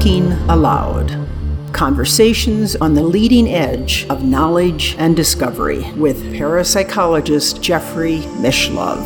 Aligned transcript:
Thinking 0.00 0.32
Aloud. 0.48 1.28
Conversations 1.74 2.74
on 2.74 2.94
the 2.94 3.02
leading 3.02 3.46
edge 3.46 4.06
of 4.08 4.24
knowledge 4.24 4.96
and 4.96 5.14
discovery 5.14 5.92
with 5.92 6.22
parapsychologist 6.32 7.60
Jeffrey 7.60 8.20
Mishlove. 8.40 9.04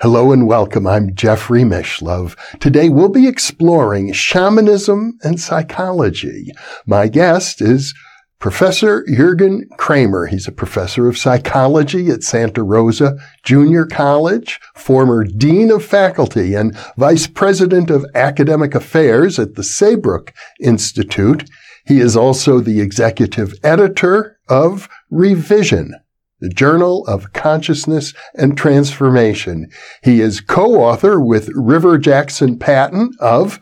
Hello 0.00 0.30
and 0.30 0.46
welcome. 0.46 0.86
I'm 0.86 1.16
Jeffrey 1.16 1.62
Mishlove. 1.62 2.36
Today 2.60 2.88
we'll 2.88 3.08
be 3.08 3.26
exploring 3.26 4.12
shamanism 4.12 5.18
and 5.24 5.40
psychology. 5.40 6.52
My 6.86 7.08
guest 7.08 7.60
is 7.60 7.92
Professor 8.38 9.04
Jürgen 9.10 9.62
Kremer, 9.90 10.26
he's 10.26 10.46
a 10.46 10.52
professor 10.52 11.08
of 11.08 11.18
psychology 11.18 12.10
at 12.10 12.22
Santa 12.22 12.62
Rosa 12.62 13.16
Junior 13.42 13.86
College, 13.86 14.60
former 14.76 15.24
dean 15.24 15.72
of 15.72 15.84
faculty 15.84 16.54
and 16.54 16.78
vice 16.96 17.26
president 17.26 17.90
of 17.90 18.06
academic 18.14 18.76
affairs 18.76 19.36
at 19.36 19.56
the 19.56 19.64
Saybrook 19.64 20.32
Institute. 20.60 21.50
He 21.86 21.98
is 21.98 22.16
also 22.16 22.60
the 22.60 22.80
executive 22.80 23.52
editor 23.64 24.38
of 24.48 24.88
Revision, 25.10 25.92
the 26.38 26.50
Journal 26.50 27.04
of 27.08 27.32
Consciousness 27.32 28.14
and 28.34 28.56
Transformation. 28.56 29.68
He 30.04 30.20
is 30.20 30.40
co-author 30.40 31.20
with 31.20 31.50
River 31.52 31.98
Jackson 31.98 32.60
Paton 32.60 33.10
of 33.18 33.58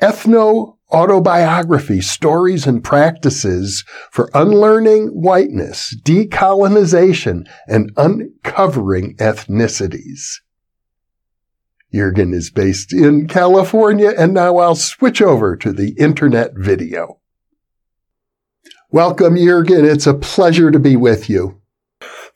Ethno 0.00 0.78
autobiography, 0.92 2.00
stories 2.00 2.66
and 2.66 2.82
practices 2.82 3.84
for 4.10 4.30
unlearning 4.34 5.08
whiteness, 5.08 5.96
decolonization, 6.02 7.46
and 7.66 7.92
uncovering 7.96 9.16
ethnicities. 9.16 10.40
Jürgen 11.92 12.32
is 12.34 12.50
based 12.50 12.92
in 12.92 13.26
California, 13.26 14.12
and 14.16 14.32
now 14.32 14.58
I'll 14.58 14.76
switch 14.76 15.20
over 15.20 15.56
to 15.56 15.72
the 15.72 15.90
internet 15.98 16.52
video. 16.54 17.18
Welcome, 18.90 19.34
Jürgen. 19.34 19.84
It's 19.84 20.06
a 20.06 20.14
pleasure 20.14 20.70
to 20.70 20.78
be 20.78 20.96
with 20.96 21.28
you. 21.28 21.60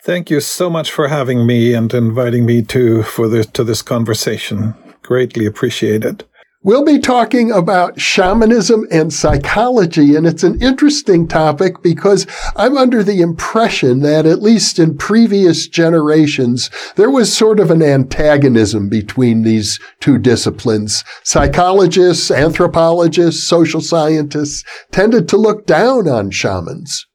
Thank 0.03 0.29
you 0.29 0.41
so 0.41 0.69
much 0.69 0.91
for 0.91 1.09
having 1.09 1.47
me 1.47 1.73
and 1.73 1.93
inviting 1.95 2.45
me 2.45 2.63
to 2.63 3.03
for 3.03 3.29
this 3.29 3.47
to 3.47 3.65
this 3.65 3.81
conversation. 3.81 4.75
Greatly 5.03 5.47
appreciated. 5.47 6.25
We'll 6.65 6.83
be 6.83 6.99
talking 6.99 7.51
about 7.51 8.01
shamanism 8.01 8.87
and 8.91 9.13
psychology, 9.13 10.17
and 10.17 10.27
it's 10.27 10.43
an 10.43 10.63
interesting 10.63 11.29
topic 11.29 11.83
because 11.83 12.27
I'm 12.57 12.79
under 12.79 13.03
the 13.03 13.21
impression 13.21 14.01
that 14.01 14.25
at 14.25 14.41
least 14.41 14.79
in 14.79 14.97
previous 14.97 15.69
generations, 15.69 16.71
there 16.97 17.11
was 17.11 17.37
sort 17.37 17.61
of 17.61 17.71
an 17.71 17.83
antagonism 17.83 18.89
between 18.89 19.43
these 19.43 19.79
two 20.01 20.17
disciplines. 20.17 21.05
Psychologists, 21.23 22.31
anthropologists, 22.31 23.47
social 23.47 23.83
scientists 23.83 24.65
tended 24.91 25.29
to 25.29 25.37
look 25.37 25.67
down 25.67 26.09
on 26.09 26.31
shamans. 26.31 27.07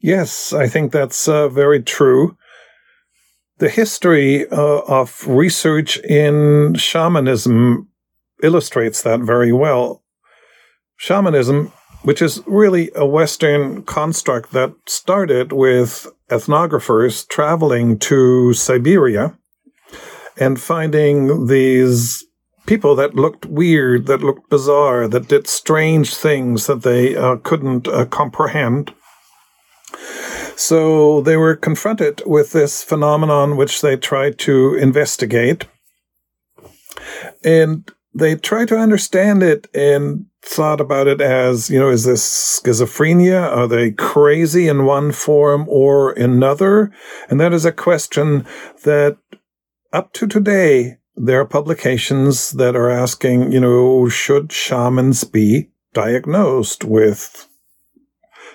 Yes, 0.00 0.54
I 0.54 0.68
think 0.68 0.90
that's 0.90 1.28
uh, 1.28 1.50
very 1.50 1.82
true. 1.82 2.34
The 3.58 3.68
history 3.68 4.48
uh, 4.48 4.80
of 4.88 5.28
research 5.28 5.98
in 5.98 6.76
shamanism 6.76 7.89
illustrates 8.42 9.02
that 9.02 9.20
very 9.20 9.52
well. 9.52 10.02
Shamanism, 10.96 11.72
which 12.02 12.22
is 12.22 12.42
really 12.46 12.90
a 12.94 13.06
Western 13.06 13.82
construct 13.82 14.52
that 14.52 14.72
started 14.86 15.52
with 15.52 16.06
ethnographers 16.28 17.26
traveling 17.28 17.98
to 17.98 18.52
Siberia 18.52 19.36
and 20.36 20.60
finding 20.60 21.46
these 21.46 22.24
people 22.66 22.94
that 22.94 23.14
looked 23.14 23.46
weird, 23.46 24.06
that 24.06 24.22
looked 24.22 24.48
bizarre, 24.48 25.08
that 25.08 25.28
did 25.28 25.46
strange 25.46 26.14
things 26.14 26.66
that 26.66 26.82
they 26.82 27.16
uh, 27.16 27.36
couldn't 27.36 27.88
uh, 27.88 28.04
comprehend. 28.06 28.94
So 30.56 31.20
they 31.22 31.36
were 31.36 31.56
confronted 31.56 32.22
with 32.26 32.52
this 32.52 32.82
phenomenon, 32.84 33.56
which 33.56 33.80
they 33.80 33.96
tried 33.96 34.38
to 34.40 34.74
investigate. 34.74 35.66
And 37.42 37.90
they 38.14 38.36
try 38.36 38.64
to 38.66 38.78
understand 38.78 39.42
it 39.42 39.68
and 39.74 40.26
thought 40.42 40.80
about 40.80 41.06
it 41.06 41.20
as, 41.20 41.70
you 41.70 41.78
know, 41.78 41.90
is 41.90 42.04
this 42.04 42.60
schizophrenia? 42.60 43.40
Are 43.40 43.68
they 43.68 43.92
crazy 43.92 44.68
in 44.68 44.84
one 44.84 45.12
form 45.12 45.66
or 45.68 46.12
another? 46.12 46.92
And 47.28 47.38
that 47.40 47.52
is 47.52 47.64
a 47.64 47.72
question 47.72 48.46
that 48.84 49.18
up 49.92 50.12
to 50.14 50.26
today, 50.26 50.98
there 51.16 51.40
are 51.40 51.46
publications 51.46 52.52
that 52.52 52.74
are 52.74 52.90
asking, 52.90 53.52
you 53.52 53.60
know, 53.60 54.08
should 54.08 54.52
shamans 54.52 55.24
be 55.24 55.70
diagnosed 55.92 56.84
with 56.84 57.46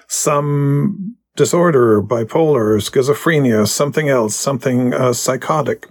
some 0.07 1.15
disorder, 1.35 2.01
bipolar, 2.01 2.77
schizophrenia, 2.79 3.67
something 3.67 4.09
else, 4.09 4.35
something 4.35 4.93
uh, 4.93 5.13
psychotic? 5.13 5.87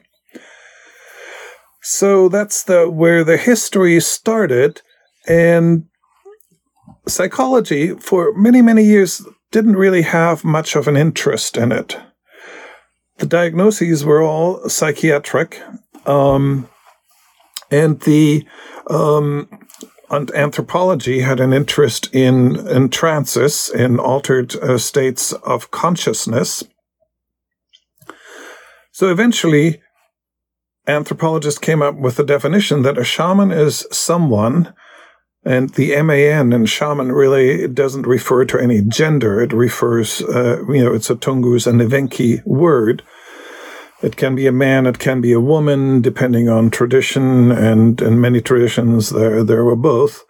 So 1.85 2.31
that's 2.31 2.63
the 2.65 2.89
where 2.91 3.25
the 3.25 3.37
history 3.37 4.01
started, 4.01 4.81
and 5.29 5.85
psychology 7.07 7.91
for 7.91 8.33
many 8.35 8.63
many 8.63 8.83
years 8.85 9.23
didn't 9.53 9.77
really 9.77 10.03
have 10.03 10.45
much 10.45 10.77
of 10.77 10.89
an 10.89 10.97
interest 10.97 11.59
in 11.59 11.73
it. 11.73 11.99
The 13.19 13.27
diagnoses 13.27 14.03
were 14.03 14.23
all 14.23 14.67
psychiatric, 14.69 15.63
um, 16.07 16.71
and 17.71 18.01
the 18.01 18.47
um, 18.89 19.49
anthropology 20.11 21.21
had 21.21 21.39
an 21.39 21.53
interest 21.53 22.09
in, 22.15 22.67
in 22.67 22.89
trances, 22.89 23.69
in 23.69 23.99
altered 23.99 24.57
uh, 24.57 24.79
states 24.79 25.33
of 25.33 25.71
consciousness. 25.71 26.65
So 28.91 29.11
eventually, 29.11 29.83
anthropologists 30.87 31.59
came 31.59 31.83
up 31.83 31.97
with 31.97 32.17
the 32.17 32.25
definition 32.25 32.83
that 32.83 32.99
a 32.99 33.05
shaman 33.05 33.51
is 33.51 33.87
someone, 33.91 34.75
and 35.45 35.71
the 35.71 36.01
MAN 36.03 36.53
in 36.53 36.67
shaman 36.67 37.13
really 37.13 37.69
doesn't 37.69 38.07
refer 38.07 38.45
to 38.47 38.59
any 38.59 38.81
gender. 38.83 39.41
It 39.41 39.53
refers, 39.53 40.23
uh, 40.23 40.65
you 40.69 40.85
know, 40.85 40.95
it's 40.95 41.11
a 41.11 41.17
Tungus 41.17 41.67
and 41.67 41.81
Evenki 41.81 42.45
word. 42.47 43.03
It 44.03 44.17
can 44.17 44.35
be 44.35 44.47
a 44.47 44.53
man, 44.53 44.87
it 44.87 44.99
can 44.99 45.21
be 45.21 45.33
a 45.33 45.41
woman, 45.41 46.03
depending 46.03 46.49
on 46.49 46.71
tradition, 46.71 47.51
and 47.51 48.01
in 48.03 48.21
many 48.21 48.41
traditions 48.41 49.11
there 49.11 49.43
there 49.43 49.65
were 49.65 49.77
both. 49.77 50.25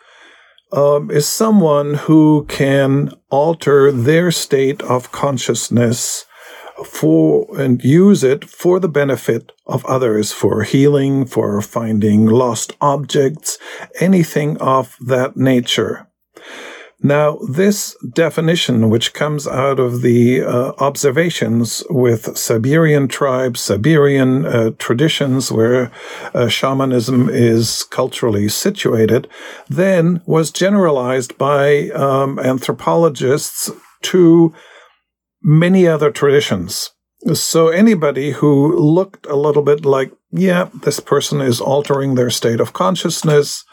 Um, 0.72 1.10
is 1.10 1.28
someone 1.28 1.94
who 1.94 2.46
can 2.48 3.12
alter 3.30 3.92
their 3.92 4.30
state 4.32 4.82
of 4.82 5.12
consciousness 5.12 6.26
for 6.84 7.46
and 7.58 7.82
use 7.82 8.24
it 8.24 8.44
for 8.44 8.80
the 8.80 8.88
benefit 8.88 9.52
of 9.66 9.84
others, 9.86 10.32
for 10.32 10.62
healing, 10.62 11.26
for 11.26 11.60
finding 11.60 12.26
lost 12.26 12.76
objects, 12.80 13.58
anything 14.00 14.56
of 14.58 14.96
that 15.00 15.36
nature. 15.36 16.08
Now, 17.06 17.36
this 17.50 17.94
definition, 18.14 18.88
which 18.88 19.12
comes 19.12 19.46
out 19.46 19.78
of 19.78 20.00
the 20.00 20.40
uh, 20.40 20.72
observations 20.78 21.84
with 21.90 22.34
Siberian 22.34 23.08
tribes, 23.08 23.60
Siberian 23.60 24.46
uh, 24.46 24.70
traditions 24.78 25.52
where 25.52 25.92
uh, 26.32 26.48
shamanism 26.48 27.28
is 27.28 27.82
culturally 27.82 28.48
situated, 28.48 29.28
then 29.68 30.22
was 30.24 30.50
generalized 30.50 31.36
by 31.36 31.90
um, 31.90 32.38
anthropologists 32.38 33.70
to 34.00 34.54
many 35.44 35.86
other 35.86 36.10
traditions. 36.10 36.90
So 37.34 37.68
anybody 37.68 38.32
who 38.32 38.76
looked 38.76 39.26
a 39.26 39.36
little 39.36 39.62
bit 39.62 39.84
like, 39.84 40.10
yeah, 40.32 40.70
this 40.82 41.00
person 41.00 41.40
is 41.40 41.60
altering 41.60 42.14
their 42.14 42.30
state 42.30 42.60
of 42.60 42.72
consciousness, 42.72 43.64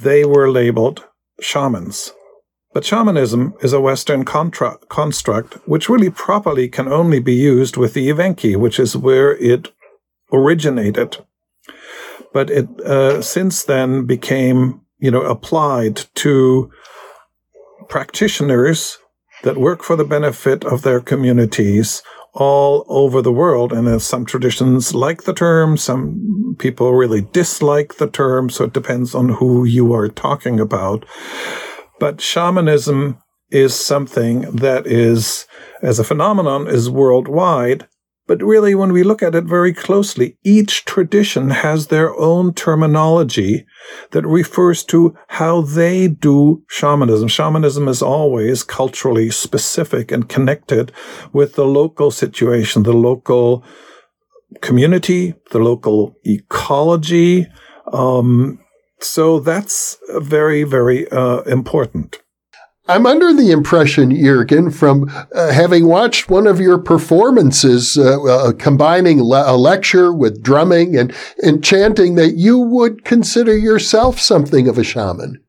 they 0.00 0.24
were 0.24 0.50
labeled 0.50 1.04
shamans. 1.40 2.12
But 2.72 2.84
shamanism 2.84 3.54
is 3.62 3.72
a 3.72 3.80
Western 3.80 4.24
contra- 4.24 4.78
construct 4.88 5.54
which 5.66 5.88
really 5.88 6.10
properly 6.10 6.68
can 6.68 6.88
only 6.88 7.20
be 7.20 7.34
used 7.34 7.76
with 7.76 7.94
the 7.94 8.08
Evenki, 8.08 8.56
which 8.56 8.78
is 8.78 8.96
where 8.96 9.36
it 9.36 9.72
originated. 10.32 11.16
But 12.32 12.50
it 12.50 12.68
uh, 12.80 13.22
since 13.22 13.64
then 13.64 14.06
became, 14.06 14.82
you 14.98 15.10
know, 15.10 15.22
applied 15.22 16.04
to 16.16 16.70
practitioners 17.88 18.98
that 19.42 19.56
work 19.56 19.82
for 19.82 19.96
the 19.96 20.04
benefit 20.04 20.64
of 20.64 20.82
their 20.82 21.00
communities 21.00 22.02
all 22.32 22.84
over 22.88 23.20
the 23.22 23.32
world. 23.32 23.72
And 23.72 23.88
as 23.88 24.04
some 24.04 24.24
traditions 24.24 24.94
like 24.94 25.24
the 25.24 25.34
term, 25.34 25.76
some 25.76 26.56
people 26.58 26.92
really 26.92 27.22
dislike 27.22 27.96
the 27.96 28.08
term. 28.08 28.50
So 28.50 28.64
it 28.64 28.72
depends 28.72 29.14
on 29.14 29.30
who 29.30 29.64
you 29.64 29.92
are 29.92 30.08
talking 30.08 30.60
about. 30.60 31.04
But 31.98 32.20
shamanism 32.20 33.18
is 33.50 33.74
something 33.74 34.42
that 34.42 34.86
is, 34.86 35.46
as 35.82 35.98
a 35.98 36.04
phenomenon, 36.04 36.68
is 36.68 36.88
worldwide, 36.88 37.88
But 38.30 38.44
really, 38.44 38.76
when 38.76 38.92
we 38.92 39.02
look 39.02 39.24
at 39.24 39.34
it 39.34 39.42
very 39.42 39.72
closely, 39.72 40.36
each 40.44 40.84
tradition 40.84 41.50
has 41.50 41.88
their 41.88 42.14
own 42.14 42.54
terminology 42.54 43.66
that 44.12 44.24
refers 44.24 44.84
to 44.84 45.16
how 45.26 45.62
they 45.62 46.06
do 46.06 46.62
shamanism. 46.68 47.26
Shamanism 47.26 47.88
is 47.88 48.02
always 48.02 48.62
culturally 48.62 49.30
specific 49.30 50.12
and 50.12 50.28
connected 50.28 50.92
with 51.32 51.54
the 51.54 51.64
local 51.64 52.12
situation, 52.12 52.84
the 52.84 52.92
local 52.92 53.64
community, 54.60 55.34
the 55.50 55.58
local 55.58 56.14
ecology. 56.22 57.48
Um, 57.92 58.60
so 59.00 59.40
that's 59.40 59.98
very, 60.20 60.62
very 60.62 61.10
uh, 61.10 61.40
important. 61.46 62.20
I'm 62.90 63.06
under 63.06 63.32
the 63.32 63.52
impression, 63.52 64.10
Jürgen, 64.10 64.74
from 64.74 65.08
uh, 65.32 65.52
having 65.52 65.86
watched 65.86 66.28
one 66.28 66.48
of 66.48 66.58
your 66.58 66.76
performances 66.76 67.96
uh, 67.96 68.20
uh, 68.20 68.52
combining 68.52 69.22
le- 69.22 69.48
a 69.48 69.56
lecture 69.56 70.12
with 70.12 70.42
drumming 70.42 70.96
and, 70.96 71.14
and 71.38 71.62
chanting 71.62 72.16
that 72.16 72.34
you 72.34 72.58
would 72.58 73.04
consider 73.04 73.56
yourself 73.56 74.18
something 74.18 74.66
of 74.66 74.76
a 74.76 74.82
shaman. 74.82 75.40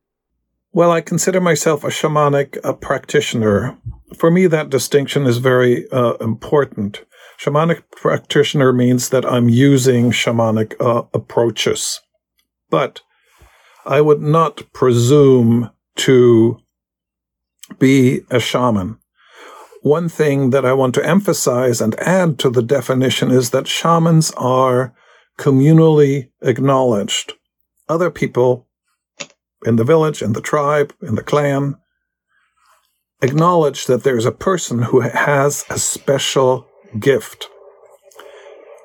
Well, 0.72 0.92
I 0.92 1.00
consider 1.00 1.40
myself 1.40 1.82
a 1.82 1.88
shamanic 1.88 2.58
a 2.62 2.74
practitioner. 2.74 3.76
For 4.16 4.30
me, 4.30 4.46
that 4.46 4.70
distinction 4.70 5.26
is 5.26 5.38
very 5.38 5.90
uh, 5.90 6.14
important. 6.20 7.04
Shamanic 7.40 7.82
practitioner 7.90 8.72
means 8.72 9.08
that 9.08 9.26
I'm 9.26 9.48
using 9.48 10.12
shamanic 10.12 10.74
uh, 10.80 11.02
approaches. 11.12 12.00
But 12.70 13.00
I 13.84 14.00
would 14.00 14.22
not 14.22 14.72
presume 14.72 15.70
to 15.96 16.61
be 17.78 18.20
a 18.30 18.40
shaman. 18.40 18.98
One 19.82 20.08
thing 20.08 20.50
that 20.50 20.64
I 20.64 20.72
want 20.72 20.94
to 20.94 21.04
emphasize 21.04 21.80
and 21.80 21.98
add 21.98 22.38
to 22.40 22.50
the 22.50 22.62
definition 22.62 23.30
is 23.30 23.50
that 23.50 23.66
shamans 23.66 24.30
are 24.36 24.94
communally 25.38 26.30
acknowledged. 26.40 27.32
Other 27.88 28.10
people 28.10 28.68
in 29.64 29.76
the 29.76 29.84
village, 29.84 30.22
in 30.22 30.32
the 30.32 30.40
tribe, 30.40 30.94
in 31.02 31.14
the 31.14 31.22
clan, 31.22 31.76
acknowledge 33.22 33.86
that 33.86 34.04
there's 34.04 34.26
a 34.26 34.32
person 34.32 34.82
who 34.82 35.00
has 35.00 35.64
a 35.70 35.78
special 35.78 36.66
gift. 36.98 37.48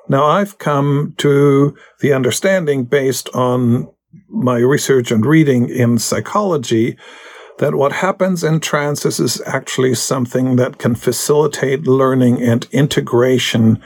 Now, 0.08 0.24
I've 0.24 0.58
come 0.58 1.14
to 1.18 1.76
the 2.00 2.12
understanding 2.12 2.84
based 2.84 3.28
on 3.34 3.88
my 4.28 4.58
research 4.58 5.10
and 5.10 5.24
reading 5.24 5.68
in 5.68 5.98
psychology 5.98 6.96
that 7.58 7.74
what 7.74 7.92
happens 7.92 8.44
in 8.44 8.60
trances 8.60 9.20
is 9.20 9.42
actually 9.46 9.94
something 9.94 10.56
that 10.56 10.78
can 10.78 10.94
facilitate 10.94 11.86
learning 11.86 12.42
and 12.42 12.66
integration 12.72 13.82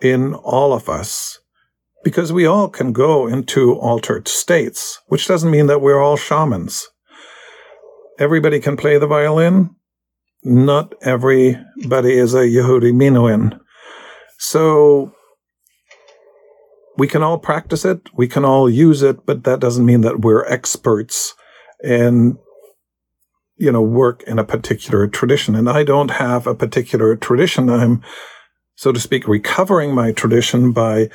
in 0.00 0.34
all 0.34 0.72
of 0.72 0.88
us. 0.88 1.38
Because 2.04 2.32
we 2.32 2.46
all 2.46 2.68
can 2.68 2.92
go 2.92 3.28
into 3.28 3.74
altered 3.74 4.26
states, 4.26 5.00
which 5.06 5.28
doesn't 5.28 5.50
mean 5.50 5.68
that 5.68 5.80
we're 5.80 6.00
all 6.00 6.16
shamans. 6.16 6.88
Everybody 8.18 8.58
can 8.58 8.76
play 8.76 8.98
the 8.98 9.06
violin. 9.06 9.70
Not 10.42 10.94
everybody 11.02 12.14
is 12.18 12.34
a 12.34 12.48
Yehudi 12.48 12.92
Menuhin. 12.92 13.58
So 14.38 15.12
we 16.98 17.06
can 17.06 17.22
all 17.22 17.38
practice 17.38 17.84
it, 17.84 18.00
we 18.14 18.26
can 18.26 18.44
all 18.44 18.68
use 18.68 19.02
it, 19.02 19.24
but 19.24 19.44
that 19.44 19.60
doesn't 19.60 19.86
mean 19.86 20.00
that 20.00 20.20
we're 20.20 20.44
experts 20.46 21.34
and 21.82 22.36
you 23.62 23.70
know, 23.70 23.80
work 23.80 24.24
in 24.24 24.40
a 24.40 24.44
particular 24.44 25.06
tradition. 25.06 25.54
And 25.54 25.70
I 25.70 25.84
don't 25.84 26.10
have 26.10 26.48
a 26.48 26.54
particular 26.54 27.14
tradition. 27.14 27.70
I'm, 27.70 28.02
so 28.74 28.90
to 28.90 28.98
speak, 28.98 29.28
recovering 29.28 29.94
my 29.94 30.10
tradition 30.10 30.72
by 30.72 31.10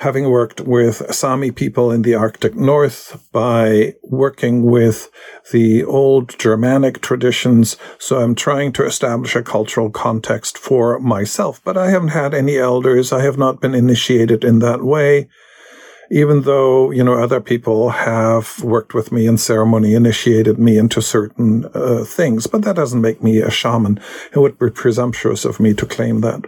having 0.00 0.28
worked 0.28 0.60
with 0.60 1.02
Sami 1.12 1.50
people 1.50 1.90
in 1.90 2.02
the 2.02 2.14
Arctic 2.14 2.54
North, 2.54 3.26
by 3.32 3.94
working 4.02 4.64
with 4.64 5.10
the 5.50 5.82
old 5.82 6.38
Germanic 6.38 7.00
traditions. 7.00 7.78
So 7.98 8.18
I'm 8.18 8.34
trying 8.34 8.72
to 8.74 8.84
establish 8.84 9.34
a 9.34 9.42
cultural 9.42 9.88
context 9.88 10.58
for 10.58 10.98
myself, 10.98 11.58
but 11.64 11.78
I 11.78 11.88
haven't 11.88 12.08
had 12.08 12.34
any 12.34 12.58
elders. 12.58 13.14
I 13.14 13.22
have 13.22 13.38
not 13.38 13.62
been 13.62 13.74
initiated 13.74 14.44
in 14.44 14.58
that 14.58 14.84
way 14.84 15.30
even 16.10 16.42
though 16.42 16.90
you 16.90 17.04
know 17.04 17.14
other 17.14 17.40
people 17.40 17.90
have 17.90 18.62
worked 18.62 18.94
with 18.94 19.12
me 19.12 19.26
in 19.26 19.38
ceremony, 19.38 19.94
initiated 19.94 20.58
me 20.58 20.78
into 20.78 21.00
certain 21.02 21.66
uh, 21.74 22.04
things, 22.04 22.46
but 22.46 22.62
that 22.62 22.76
doesn't 22.76 23.00
make 23.00 23.22
me 23.22 23.38
a 23.38 23.50
shaman. 23.50 24.00
It 24.32 24.38
would 24.38 24.58
be 24.58 24.70
presumptuous 24.70 25.44
of 25.44 25.60
me 25.60 25.74
to 25.74 25.86
claim 25.86 26.20
that. 26.22 26.44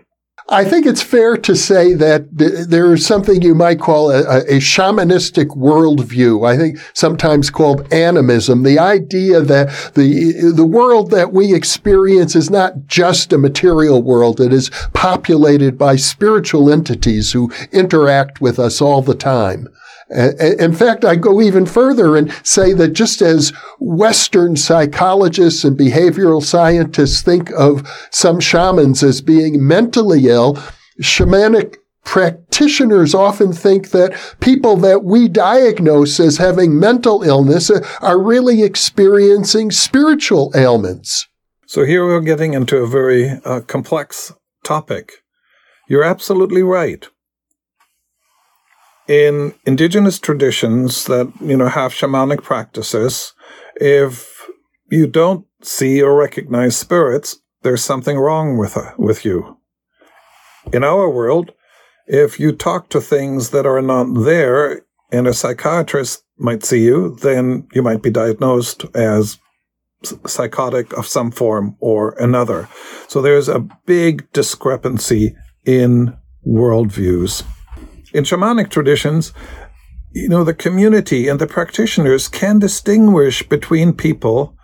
I 0.52 0.64
think 0.64 0.84
it's 0.84 1.00
fair 1.00 1.36
to 1.36 1.54
say 1.54 1.94
that 1.94 2.26
there 2.32 2.92
is 2.92 3.06
something 3.06 3.40
you 3.40 3.54
might 3.54 3.78
call 3.78 4.10
a, 4.10 4.38
a, 4.40 4.58
shamanistic 4.58 5.56
worldview. 5.56 6.44
I 6.44 6.56
think 6.56 6.80
sometimes 6.92 7.50
called 7.50 7.90
animism. 7.92 8.64
The 8.64 8.80
idea 8.80 9.42
that 9.42 9.68
the, 9.94 10.52
the 10.52 10.66
world 10.66 11.12
that 11.12 11.32
we 11.32 11.54
experience 11.54 12.34
is 12.34 12.50
not 12.50 12.88
just 12.88 13.32
a 13.32 13.38
material 13.38 14.02
world. 14.02 14.40
It 14.40 14.52
is 14.52 14.70
populated 14.92 15.78
by 15.78 15.94
spiritual 15.94 16.68
entities 16.68 17.30
who 17.30 17.52
interact 17.70 18.40
with 18.40 18.58
us 18.58 18.80
all 18.80 19.02
the 19.02 19.14
time. 19.14 19.68
In 20.10 20.72
fact, 20.72 21.04
I 21.04 21.14
go 21.14 21.40
even 21.40 21.66
further 21.66 22.16
and 22.16 22.32
say 22.42 22.72
that 22.72 22.94
just 22.94 23.22
as 23.22 23.52
Western 23.78 24.56
psychologists 24.56 25.62
and 25.62 25.78
behavioral 25.78 26.42
scientists 26.42 27.22
think 27.22 27.50
of 27.52 27.88
some 28.10 28.40
shamans 28.40 29.04
as 29.04 29.20
being 29.20 29.64
mentally 29.64 30.26
ill, 30.26 30.54
shamanic 31.00 31.76
practitioners 32.04 33.14
often 33.14 33.52
think 33.52 33.90
that 33.90 34.18
people 34.40 34.76
that 34.78 35.04
we 35.04 35.28
diagnose 35.28 36.18
as 36.18 36.38
having 36.38 36.78
mental 36.78 37.22
illness 37.22 37.70
are 38.00 38.18
really 38.18 38.64
experiencing 38.64 39.70
spiritual 39.70 40.50
ailments. 40.56 41.28
So 41.66 41.84
here 41.84 42.04
we're 42.04 42.20
getting 42.20 42.54
into 42.54 42.78
a 42.78 42.86
very 42.88 43.38
uh, 43.44 43.60
complex 43.60 44.32
topic. 44.64 45.12
You're 45.88 46.02
absolutely 46.02 46.64
right 46.64 47.06
in 49.10 49.52
indigenous 49.66 50.20
traditions 50.20 51.06
that 51.06 51.30
you 51.40 51.56
know 51.56 51.66
have 51.66 51.92
shamanic 51.92 52.44
practices 52.44 53.34
if 53.74 54.48
you 54.88 55.08
don't 55.08 55.44
see 55.62 56.00
or 56.00 56.14
recognize 56.14 56.76
spirits 56.76 57.36
there's 57.62 57.82
something 57.82 58.16
wrong 58.16 58.56
with 58.56 58.76
uh, 58.76 58.92
with 58.96 59.24
you. 59.24 59.58
In 60.72 60.84
our 60.84 61.10
world 61.10 61.52
if 62.06 62.38
you 62.38 62.52
talk 62.52 62.88
to 62.90 63.00
things 63.00 63.50
that 63.50 63.66
are 63.66 63.82
not 63.82 64.14
there 64.24 64.82
and 65.10 65.26
a 65.26 65.34
psychiatrist 65.34 66.22
might 66.38 66.64
see 66.64 66.84
you 66.84 67.16
then 67.16 67.66
you 67.72 67.82
might 67.82 68.02
be 68.02 68.10
diagnosed 68.10 68.84
as 68.94 69.40
psychotic 70.24 70.92
of 70.92 71.04
some 71.04 71.32
form 71.32 71.76
or 71.80 72.14
another. 72.20 72.68
So 73.08 73.20
there's 73.20 73.48
a 73.48 73.66
big 73.86 74.32
discrepancy 74.32 75.34
in 75.66 76.16
worldviews 76.46 77.42
in 78.12 78.24
shamanic 78.24 78.70
traditions, 78.70 79.32
you 80.12 80.28
know, 80.28 80.44
the 80.44 80.54
community 80.54 81.28
and 81.28 81.40
the 81.40 81.46
practitioners 81.46 82.28
can 82.28 82.58
distinguish 82.58 83.42
between 83.48 83.92
people, 83.92 84.56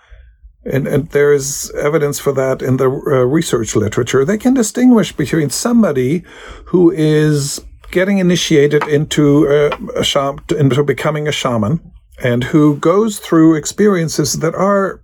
and, 0.65 0.87
and 0.89 1.09
there 1.11 1.33
is 1.33 1.71
evidence 1.79 2.19
for 2.19 2.33
that 2.33 2.63
in 2.63 2.77
the 2.77 2.91
uh, 2.91 3.25
research 3.25 3.77
literature. 3.77 4.25
They 4.25 4.39
can 4.39 4.55
distinguish 4.55 5.13
between 5.13 5.51
somebody 5.51 6.25
who 6.67 6.91
is 6.91 7.65
getting 7.93 8.19
initiated 8.19 8.83
into 8.89 9.47
a, 9.47 10.01
a 10.01 10.05
sham- 10.05 10.41
into 10.51 10.83
becoming 10.83 11.29
a 11.29 11.33
shaman 11.33 11.81
and 12.23 12.45
who 12.45 12.77
goes 12.77 13.19
through 13.19 13.55
experiences 13.55 14.41
that 14.41 14.55
are 14.55 15.03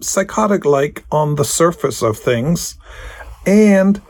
psychotic 0.00 0.64
like 0.64 1.04
on 1.12 1.36
the 1.36 1.44
surface 1.44 2.02
of 2.02 2.18
things 2.18 2.76
and 3.46 4.02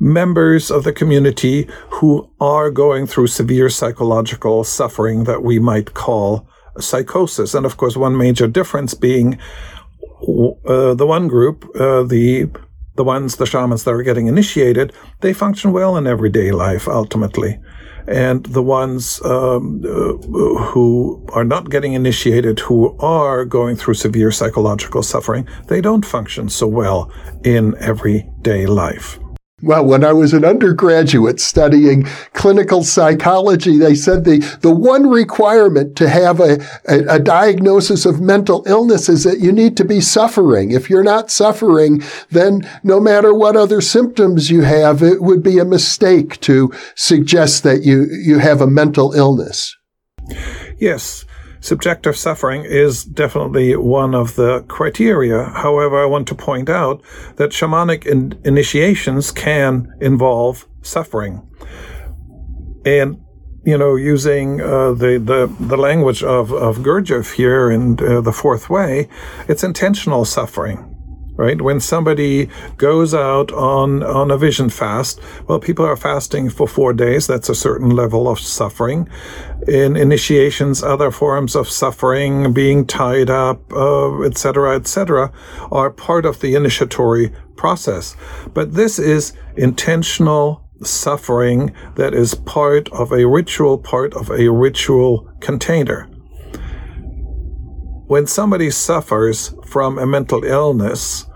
members 0.00 0.70
of 0.70 0.84
the 0.84 0.92
community 0.92 1.68
who 1.90 2.30
are 2.40 2.70
going 2.70 3.06
through 3.06 3.26
severe 3.28 3.68
psychological 3.68 4.64
suffering 4.64 5.24
that 5.24 5.42
we 5.42 5.58
might 5.58 5.94
call 5.94 6.48
psychosis. 6.78 7.54
And 7.54 7.66
of 7.66 7.76
course, 7.76 7.96
one 7.96 8.16
major 8.16 8.46
difference 8.46 8.94
being 8.94 9.38
uh, 10.66 10.94
the 10.94 11.06
one 11.06 11.28
group, 11.28 11.64
uh, 11.78 12.02
the 12.02 12.50
the 12.96 13.04
ones, 13.04 13.36
the 13.36 13.46
shamans 13.46 13.82
that 13.84 13.90
are 13.90 14.02
getting 14.04 14.28
initiated, 14.28 14.92
they 15.20 15.32
function 15.32 15.72
well 15.72 15.96
in 15.96 16.06
everyday 16.06 16.52
life 16.52 16.86
ultimately. 16.86 17.58
And 18.06 18.44
the 18.46 18.62
ones 18.62 19.20
um, 19.24 19.82
uh, 19.84 20.12
who 20.68 21.26
are 21.32 21.42
not 21.44 21.70
getting 21.70 21.94
initiated, 21.94 22.60
who 22.60 22.96
are 22.98 23.44
going 23.44 23.76
through 23.76 23.94
severe 23.94 24.30
psychological 24.30 25.02
suffering, 25.02 25.48
they 25.68 25.80
don't 25.80 26.04
function 26.04 26.48
so 26.48 26.68
well 26.68 27.10
in 27.42 27.74
everyday 27.78 28.66
life. 28.66 29.18
Well, 29.64 29.86
when 29.86 30.04
I 30.04 30.12
was 30.12 30.34
an 30.34 30.44
undergraduate 30.44 31.40
studying 31.40 32.04
clinical 32.34 32.84
psychology, 32.84 33.78
they 33.78 33.94
said 33.94 34.24
the, 34.24 34.38
the 34.60 34.70
one 34.70 35.08
requirement 35.08 35.96
to 35.96 36.08
have 36.08 36.38
a, 36.38 36.60
a, 36.86 37.14
a, 37.14 37.18
diagnosis 37.18 38.04
of 38.04 38.20
mental 38.20 38.62
illness 38.66 39.08
is 39.08 39.24
that 39.24 39.40
you 39.40 39.52
need 39.52 39.76
to 39.78 39.84
be 39.84 40.02
suffering. 40.02 40.70
If 40.70 40.90
you're 40.90 41.02
not 41.02 41.30
suffering, 41.30 42.02
then 42.30 42.68
no 42.82 43.00
matter 43.00 43.32
what 43.32 43.56
other 43.56 43.80
symptoms 43.80 44.50
you 44.50 44.62
have, 44.62 45.02
it 45.02 45.22
would 45.22 45.42
be 45.42 45.58
a 45.58 45.64
mistake 45.64 46.38
to 46.40 46.70
suggest 46.94 47.62
that 47.62 47.84
you, 47.84 48.04
you 48.10 48.40
have 48.40 48.60
a 48.60 48.66
mental 48.66 49.12
illness. 49.12 49.74
Yes 50.78 51.24
subjective 51.64 52.16
suffering 52.16 52.64
is 52.64 53.04
definitely 53.04 53.74
one 53.74 54.14
of 54.14 54.36
the 54.36 54.60
criteria. 54.68 55.44
However, 55.44 56.02
I 56.02 56.04
want 56.04 56.28
to 56.28 56.34
point 56.34 56.68
out 56.68 57.02
that 57.36 57.50
shamanic 57.50 58.04
in- 58.06 58.38
initiations 58.44 59.30
can 59.30 59.92
involve 60.00 60.66
suffering. 60.82 61.42
And 62.84 63.20
you 63.64 63.78
know, 63.78 63.96
using 63.96 64.60
uh, 64.60 64.92
the, 64.92 65.18
the 65.18 65.50
the 65.58 65.78
language 65.78 66.22
of 66.22 66.52
of 66.52 66.78
Gurdjieff 66.78 67.32
here 67.32 67.70
in 67.70 67.98
uh, 67.98 68.20
the 68.20 68.32
Fourth 68.32 68.68
Way, 68.68 69.08
it's 69.48 69.64
intentional 69.64 70.26
suffering 70.26 70.93
right? 71.36 71.60
When 71.60 71.80
somebody 71.80 72.48
goes 72.76 73.14
out 73.14 73.52
on, 73.52 74.02
on 74.02 74.30
a 74.30 74.38
vision 74.38 74.70
fast, 74.70 75.20
well, 75.48 75.58
people 75.58 75.84
are 75.84 75.96
fasting 75.96 76.50
for 76.50 76.66
four 76.66 76.92
days. 76.92 77.26
That's 77.26 77.48
a 77.48 77.54
certain 77.54 77.90
level 77.90 78.28
of 78.28 78.38
suffering. 78.38 79.08
In 79.66 79.96
initiations, 79.96 80.82
other 80.82 81.10
forms 81.10 81.56
of 81.56 81.68
suffering, 81.68 82.52
being 82.52 82.86
tied 82.86 83.30
up, 83.30 83.60
etc., 84.24 84.72
uh, 84.72 84.76
etc., 84.76 85.26
et 85.26 85.72
are 85.72 85.90
part 85.90 86.24
of 86.24 86.40
the 86.40 86.54
initiatory 86.54 87.32
process. 87.56 88.16
But 88.52 88.74
this 88.74 88.98
is 88.98 89.32
intentional 89.56 90.62
suffering 90.82 91.74
that 91.96 92.14
is 92.14 92.34
part 92.34 92.88
of 92.92 93.12
a 93.12 93.26
ritual, 93.26 93.78
part 93.78 94.14
of 94.14 94.30
a 94.30 94.48
ritual 94.48 95.30
container 95.40 96.08
when 98.06 98.26
somebody 98.26 98.70
suffers 98.70 99.54
from 99.74 99.98
a 99.98 100.06
mental 100.06 100.44
illness, 100.44 101.26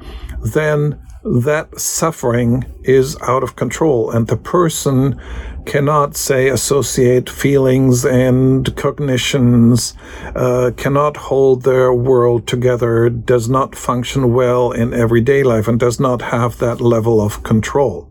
then 0.55 0.97
that 1.25 1.67
suffering 1.77 2.65
is 2.85 3.17
out 3.23 3.43
of 3.43 3.57
control. 3.57 4.13
And 4.13 4.29
the 4.29 4.37
person 4.37 5.21
cannot 5.67 6.17
say 6.17 6.49
associate 6.49 7.29
feelings 7.29 8.05
and 8.05 8.77
cognitions 8.77 9.95
uh, 10.37 10.71
cannot 10.77 11.17
hold 11.17 11.65
their 11.65 11.93
world 11.93 12.47
together 12.47 13.11
does 13.11 13.49
not 13.49 13.75
function 13.75 14.33
well 14.33 14.71
in 14.71 14.95
everyday 14.95 15.43
life 15.43 15.67
and 15.67 15.81
does 15.81 15.99
not 15.99 16.23
have 16.23 16.59
that 16.59 16.81
level 16.81 17.21
of 17.21 17.43
control 17.43 18.09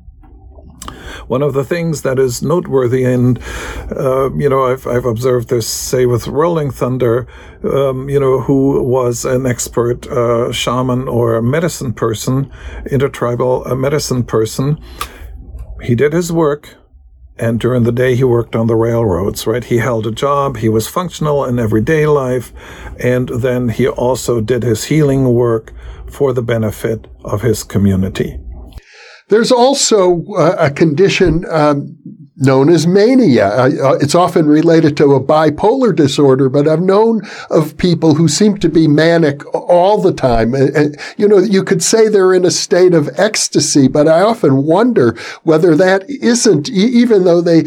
one 1.28 1.42
of 1.42 1.54
the 1.54 1.64
things 1.64 2.02
that 2.02 2.20
is 2.20 2.42
noteworthy, 2.42 3.04
and 3.04 3.40
uh, 3.92 4.34
you 4.34 4.50
know, 4.50 4.66
I've 4.66 4.88
I've 4.88 5.06
observed 5.06 5.50
this, 5.50 5.68
say, 5.68 6.06
with 6.06 6.28
Rolling 6.28 6.72
Thunder, 6.72 7.28
um, 7.64 8.10
you 8.10 8.20
know, 8.20 8.40
who 8.42 8.84
was 8.84 9.26
an 9.26 9.46
expert 9.46 10.08
uh, 10.08 10.52
shaman 10.52 11.08
or 11.08 11.42
medicine 11.42 11.94
person, 11.94 12.52
intertribal 12.92 13.64
medicine 13.76 14.24
person. 14.24 14.80
He 15.84 15.96
did 15.96 16.14
his 16.14 16.32
work. 16.32 16.76
And 17.40 17.60
during 17.60 17.84
the 17.84 17.92
day, 17.92 18.16
he 18.16 18.24
worked 18.24 18.56
on 18.56 18.66
the 18.66 18.76
railroads, 18.76 19.46
right? 19.46 19.64
He 19.64 19.78
held 19.78 20.08
a 20.08 20.12
job. 20.12 20.58
He 20.58 20.70
was 20.70 20.88
functional 20.88 21.46
in 21.46 21.60
everyday 21.60 22.08
life. 22.08 22.52
And 23.00 23.30
then 23.30 23.70
he 23.70 23.88
also 23.88 24.42
did 24.42 24.64
his 24.64 24.86
healing 24.86 25.32
work 25.36 25.72
for 26.10 26.34
the 26.34 26.42
benefit 26.42 27.06
of 27.24 27.44
his 27.44 27.64
community. 27.64 28.40
There's 29.30 29.52
also 29.52 30.24
uh, 30.38 30.56
a 30.58 30.72
condition 30.72 31.46
um, 31.50 31.98
known 32.38 32.70
as 32.70 32.86
mania. 32.86 33.48
Uh, 33.48 33.70
uh, 33.84 33.98
it's 34.00 34.16
often 34.16 34.46
related 34.46 34.96
to 34.98 35.16
a 35.16 35.24
bipolar 35.24 35.94
disorder, 35.96 36.50
but 36.50 36.68
I've 36.68 36.82
known 36.82 37.22
of 37.50 37.78
people 37.78 38.16
who 38.16 38.28
seem 38.28 38.58
to 38.60 38.70
be 38.70 38.88
manic 38.88 39.44
all 39.54 40.00
the 40.00 40.14
time. 40.14 40.54
And, 40.54 40.96
you 41.18 41.28
know, 41.28 41.40
you 41.40 41.64
could 41.64 41.82
say 41.84 42.08
they're 42.08 42.34
in 42.34 42.46
a 42.46 42.52
state 42.52 42.94
of 42.94 43.10
ecstasy, 43.20 43.88
but 43.88 44.08
I 44.08 44.22
often 44.22 44.64
wonder 44.64 45.18
whether 45.44 45.76
that 45.76 46.08
isn't, 46.10 46.70
even 46.70 47.24
though 47.24 47.42
they 47.42 47.64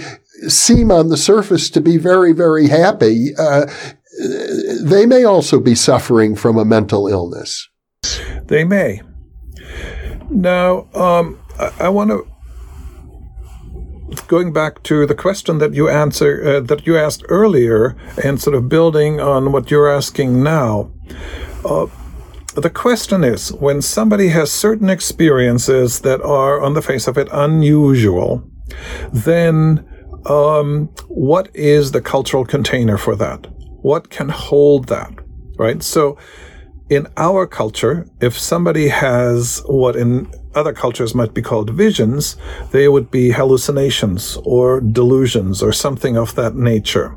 seem 0.49 0.91
on 0.91 1.09
the 1.09 1.17
surface 1.17 1.69
to 1.71 1.81
be 1.81 1.99
very, 1.99 2.33
very 2.33 2.69
happy, 2.69 3.35
uh, 3.37 3.67
they 4.83 5.05
may 5.05 5.25
also 5.25 5.61
be 5.61 5.75
suffering 5.75 6.37
from 6.37 6.57
a 6.57 6.65
mental 6.65 7.09
illness. 7.09 7.69
They 8.45 8.65
may. 8.65 9.03
Now, 10.31 10.89
um, 10.95 11.40
I, 11.61 11.87
I 11.87 11.89
want 11.89 12.11
to 12.11 12.27
going 14.27 14.53
back 14.53 14.83
to 14.83 15.07
the 15.07 15.15
question 15.15 15.59
that 15.59 15.73
you 15.73 15.89
answer 15.89 16.43
uh, 16.45 16.61
that 16.61 16.87
you 16.87 16.97
asked 16.97 17.23
earlier 17.29 17.97
and 18.25 18.41
sort 18.41 18.57
of 18.57 18.69
building 18.69 19.21
on 19.21 19.53
what 19.53 19.71
you're 19.71 19.89
asking 19.89 20.43
now 20.43 20.91
uh, 21.65 21.87
the 22.57 22.71
question 22.71 23.23
is 23.23 23.53
when 23.53 23.81
somebody 23.81 24.29
has 24.29 24.51
certain 24.51 24.91
experiences 24.91 26.01
that 26.01 26.21
are 26.23 26.61
on 26.61 26.75
the 26.75 26.83
face 26.83 27.07
of 27.07 27.17
it 27.17 27.29
unusual 27.31 28.43
then 29.13 29.87
um, 30.27 30.87
what 31.09 31.49
is 31.55 31.93
the 31.93 32.03
cultural 32.03 32.45
container 32.45 32.99
for 32.99 33.17
that? 33.17 33.47
What 33.83 34.11
can 34.11 34.29
hold 34.29 34.89
that 34.89 35.13
right? 35.61 35.83
So 35.83 36.17
in 36.89 37.07
our 37.19 37.47
culture, 37.47 38.07
if 38.21 38.39
somebody 38.39 38.89
has 38.89 39.63
what 39.67 39.95
in 39.95 40.33
other 40.55 40.73
cultures 40.73 41.15
might 41.15 41.35
be 41.35 41.43
called 41.43 41.71
visions, 41.71 42.37
they 42.73 42.89
would 42.89 43.11
be 43.11 43.31
hallucinations 43.31 44.39
or 44.45 44.81
delusions 44.81 45.63
or 45.63 45.73
something 45.73 46.17
of 46.17 46.35
that 46.35 46.55
nature. 46.55 47.17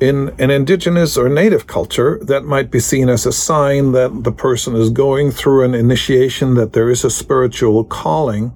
In 0.00 0.34
an 0.40 0.50
indigenous 0.50 1.16
or 1.16 1.28
native 1.28 1.68
culture, 1.68 2.18
that 2.24 2.44
might 2.44 2.72
be 2.72 2.80
seen 2.80 3.08
as 3.08 3.24
a 3.24 3.32
sign 3.32 3.92
that 3.92 4.24
the 4.24 4.32
person 4.32 4.74
is 4.74 4.90
going 4.90 5.30
through 5.30 5.64
an 5.64 5.74
initiation, 5.74 6.54
that 6.54 6.72
there 6.72 6.90
is 6.90 7.04
a 7.04 7.10
spiritual 7.10 7.84
calling. 7.84 8.52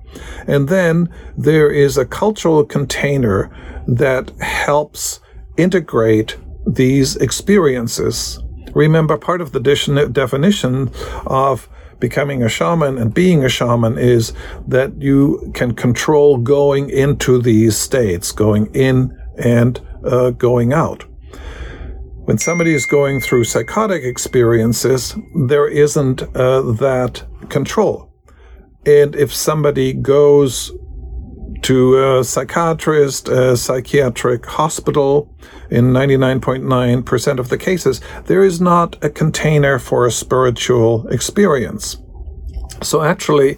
And 0.49 0.69
then 0.69 1.09
there 1.37 1.71
is 1.71 1.97
a 1.97 2.05
cultural 2.05 2.65
container 2.65 3.57
that 3.87 4.31
helps 4.41 5.21
integrate 5.57 6.37
these 6.67 7.15
experiences 7.15 8.41
Remember, 8.77 9.17
part 9.17 9.41
of 9.41 9.53
the 9.53 10.11
definition 10.13 10.91
of 11.25 11.67
becoming 12.01 12.43
a 12.43 12.49
shaman 12.49 12.99
and 12.99 13.13
being 13.13 13.45
a 13.45 13.49
shaman 13.49 13.99
is 13.99 14.33
that 14.67 15.01
you 15.01 15.51
can 15.55 15.75
control 15.75 16.37
going 16.37 16.91
into 16.91 17.41
these 17.41 17.77
states, 17.77 18.33
going 18.33 18.67
in 18.75 19.17
and 19.39 19.81
uh, 20.05 20.31
going 20.31 20.73
out. 20.73 21.05
When 22.25 22.39
somebody 22.39 22.75
is 22.75 22.87
going 22.87 23.21
through 23.21 23.45
psychotic 23.45 24.03
experiences, 24.03 25.15
there 25.47 25.69
isn't 25.69 26.23
uh, 26.23 26.61
that 26.73 27.25
control. 27.49 28.13
And 28.85 29.15
if 29.15 29.35
somebody 29.35 29.93
goes 29.93 30.73
to 31.67 32.19
a 32.19 32.23
psychiatrist, 32.23 33.27
a 33.29 33.57
psychiatric 33.57 34.47
hospital. 34.47 35.37
In 35.69 35.87
99.9% 35.87 37.41
of 37.41 37.49
the 37.49 37.59
cases, 37.59 38.01
there 38.27 38.45
is 38.45 38.61
not 38.61 39.05
a 39.05 39.11
container 39.11 39.81
for 39.81 40.07
a 40.07 40.13
spiritual 40.13 41.09
experience. 41.09 41.97
So 42.83 43.03
actually, 43.03 43.55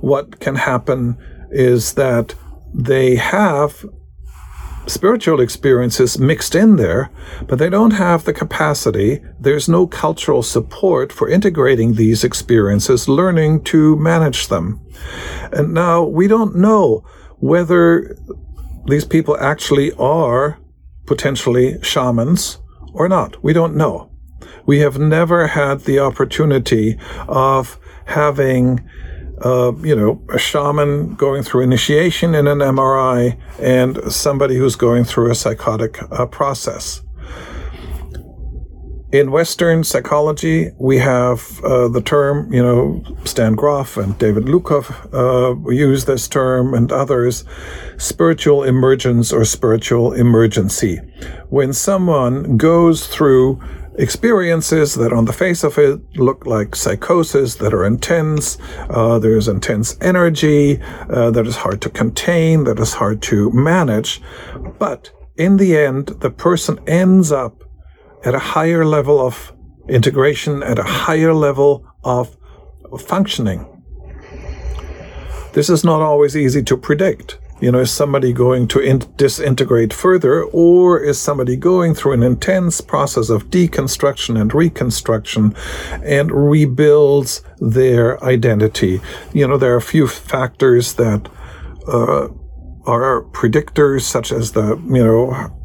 what 0.00 0.38
can 0.38 0.54
happen 0.54 1.18
is 1.50 1.94
that 1.94 2.36
they 2.72 3.16
have 3.16 3.84
spiritual 4.86 5.40
experiences 5.40 6.20
mixed 6.20 6.54
in 6.54 6.76
there, 6.76 7.10
but 7.48 7.58
they 7.58 7.68
don't 7.68 7.90
have 7.90 8.22
the 8.24 8.32
capacity. 8.32 9.20
There's 9.40 9.68
no 9.68 9.88
cultural 9.88 10.44
support 10.44 11.12
for 11.12 11.28
integrating 11.28 11.94
these 11.94 12.22
experiences, 12.22 13.08
learning 13.08 13.64
to 13.64 13.96
manage 13.96 14.46
them. 14.46 14.80
And 15.52 15.74
now 15.74 16.04
we 16.04 16.28
don't 16.28 16.54
know 16.54 17.04
whether 17.42 18.16
these 18.86 19.04
people 19.04 19.36
actually 19.36 19.90
are 19.94 20.58
potentially 21.06 21.76
shamans 21.82 22.58
or 22.94 23.08
not. 23.08 23.42
We 23.42 23.52
don't 23.52 23.74
know. 23.74 24.12
We 24.64 24.78
have 24.78 25.00
never 25.00 25.48
had 25.48 25.80
the 25.80 25.98
opportunity 25.98 26.96
of 27.26 27.80
having, 28.04 28.88
uh, 29.44 29.72
you 29.82 29.96
know, 29.96 30.24
a 30.32 30.38
shaman 30.38 31.16
going 31.16 31.42
through 31.42 31.62
initiation 31.62 32.36
in 32.36 32.46
an 32.46 32.58
MRI 32.58 33.36
and 33.58 33.98
somebody 34.12 34.56
who's 34.56 34.76
going 34.76 35.02
through 35.02 35.32
a 35.32 35.34
psychotic 35.34 35.98
uh, 36.12 36.26
process. 36.26 37.02
In 39.12 39.30
Western 39.30 39.84
psychology, 39.84 40.70
we 40.78 40.96
have 40.96 41.62
uh, 41.62 41.88
the 41.88 42.00
term, 42.00 42.50
you 42.50 42.62
know, 42.62 43.02
Stan 43.24 43.54
Grof 43.54 43.98
and 43.98 44.16
David 44.16 44.44
Lukoff 44.44 44.90
uh, 45.12 45.70
use 45.70 46.06
this 46.06 46.26
term 46.26 46.72
and 46.72 46.90
others, 46.90 47.44
spiritual 47.98 48.62
emergence 48.62 49.30
or 49.30 49.44
spiritual 49.44 50.14
emergency. 50.14 50.96
When 51.50 51.74
someone 51.74 52.56
goes 52.56 53.06
through 53.06 53.60
experiences 53.96 54.94
that 54.94 55.12
on 55.12 55.26
the 55.26 55.32
face 55.34 55.62
of 55.62 55.76
it 55.76 56.00
look 56.16 56.46
like 56.46 56.74
psychosis 56.74 57.56
that 57.56 57.74
are 57.74 57.84
intense. 57.84 58.56
Uh, 58.88 59.18
there's 59.18 59.48
intense 59.48 59.98
energy 60.00 60.80
uh, 61.10 61.30
that 61.30 61.46
is 61.46 61.56
hard 61.56 61.82
to 61.82 61.90
contain, 61.90 62.64
that 62.64 62.78
is 62.78 62.94
hard 62.94 63.20
to 63.20 63.50
manage. 63.50 64.22
But 64.78 65.10
in 65.36 65.58
the 65.58 65.76
end, 65.76 66.06
the 66.20 66.30
person 66.30 66.80
ends 66.86 67.30
up 67.30 67.62
at 68.24 68.34
a 68.34 68.38
higher 68.38 68.84
level 68.84 69.20
of 69.20 69.52
integration, 69.88 70.62
at 70.62 70.78
a 70.78 70.84
higher 70.84 71.34
level 71.34 71.86
of 72.04 72.36
functioning. 73.00 73.66
This 75.52 75.68
is 75.68 75.84
not 75.84 76.00
always 76.00 76.36
easy 76.36 76.62
to 76.62 76.76
predict. 76.76 77.38
You 77.60 77.70
know, 77.70 77.78
is 77.78 77.92
somebody 77.92 78.32
going 78.32 78.66
to 78.68 78.80
in- 78.80 79.04
disintegrate 79.16 79.92
further, 79.92 80.42
or 80.44 81.00
is 81.00 81.20
somebody 81.20 81.56
going 81.56 81.94
through 81.94 82.12
an 82.14 82.22
intense 82.22 82.80
process 82.80 83.30
of 83.30 83.50
deconstruction 83.50 84.40
and 84.40 84.52
reconstruction 84.52 85.54
and 86.02 86.32
rebuilds 86.32 87.42
their 87.60 88.22
identity? 88.24 89.00
You 89.32 89.46
know, 89.46 89.58
there 89.58 89.74
are 89.74 89.76
a 89.76 89.82
few 89.82 90.08
factors 90.08 90.94
that 90.94 91.28
uh, 91.86 92.28
are 92.84 93.22
predictors, 93.30 94.02
such 94.02 94.32
as 94.32 94.52
the, 94.52 94.76
you 94.88 95.04
know, 95.04 95.61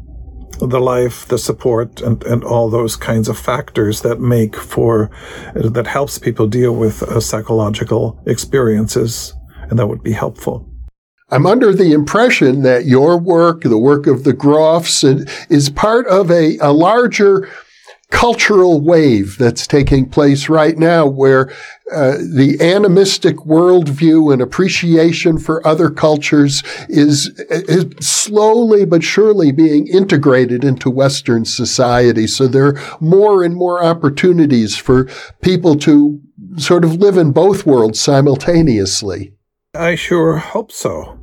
the 0.60 0.80
life, 0.80 1.26
the 1.28 1.38
support, 1.38 2.00
and, 2.00 2.22
and 2.24 2.44
all 2.44 2.68
those 2.68 2.96
kinds 2.96 3.28
of 3.28 3.38
factors 3.38 4.02
that 4.02 4.20
make 4.20 4.56
for, 4.56 5.10
that 5.54 5.86
helps 5.86 6.18
people 6.18 6.46
deal 6.46 6.74
with 6.74 7.02
uh, 7.02 7.20
psychological 7.20 8.20
experiences, 8.26 9.34
and 9.70 9.78
that 9.78 9.86
would 9.86 10.02
be 10.02 10.12
helpful. 10.12 10.68
I'm 11.30 11.44
under 11.46 11.74
the 11.74 11.92
impression 11.92 12.62
that 12.62 12.86
your 12.86 13.18
work, 13.18 13.62
the 13.62 13.78
work 13.78 14.06
of 14.06 14.24
the 14.24 14.32
Grofs, 14.32 15.04
is 15.04 15.68
part 15.68 16.06
of 16.06 16.30
a, 16.30 16.56
a 16.58 16.72
larger 16.72 17.48
cultural 18.10 18.80
wave 18.80 19.36
that's 19.38 19.66
taking 19.66 20.08
place 20.08 20.48
right 20.48 20.78
now 20.78 21.06
where 21.06 21.50
uh, 21.92 22.16
the 22.16 22.56
animistic 22.60 23.36
worldview 23.36 24.32
and 24.32 24.40
appreciation 24.40 25.38
for 25.38 25.66
other 25.66 25.90
cultures 25.90 26.62
is, 26.88 27.28
is 27.50 27.86
slowly 28.00 28.84
but 28.86 29.02
surely 29.02 29.52
being 29.52 29.86
integrated 29.86 30.64
into 30.64 30.90
Western 30.90 31.44
society. 31.44 32.26
So 32.26 32.46
there 32.46 32.66
are 32.66 32.80
more 33.00 33.44
and 33.44 33.54
more 33.54 33.82
opportunities 33.84 34.76
for 34.76 35.04
people 35.42 35.76
to 35.76 36.20
sort 36.56 36.84
of 36.84 36.94
live 36.94 37.18
in 37.18 37.32
both 37.32 37.66
worlds 37.66 38.00
simultaneously. 38.00 39.34
I 39.74 39.96
sure 39.96 40.38
hope 40.38 40.72
so. 40.72 41.17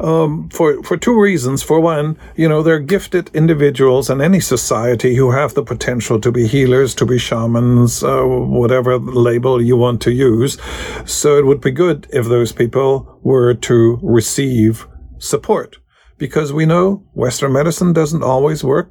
Um, 0.00 0.48
for 0.48 0.82
for 0.82 0.96
two 0.96 1.18
reasons. 1.20 1.62
For 1.62 1.78
one, 1.78 2.18
you 2.34 2.48
know, 2.48 2.62
they're 2.62 2.80
gifted 2.80 3.30
individuals 3.32 4.10
in 4.10 4.20
any 4.20 4.40
society 4.40 5.14
who 5.14 5.30
have 5.30 5.54
the 5.54 5.62
potential 5.62 6.20
to 6.20 6.32
be 6.32 6.48
healers, 6.48 6.94
to 6.96 7.06
be 7.06 7.18
shamans, 7.18 8.02
uh, 8.02 8.24
whatever 8.24 8.98
label 8.98 9.62
you 9.62 9.76
want 9.76 10.00
to 10.02 10.10
use. 10.10 10.58
So 11.04 11.38
it 11.38 11.46
would 11.46 11.60
be 11.60 11.70
good 11.70 12.08
if 12.12 12.26
those 12.26 12.52
people 12.52 13.20
were 13.22 13.54
to 13.54 14.00
receive 14.02 14.88
support, 15.18 15.76
because 16.18 16.52
we 16.52 16.66
know 16.66 17.04
Western 17.14 17.52
medicine 17.52 17.92
doesn't 17.92 18.24
always 18.24 18.64
work. 18.64 18.90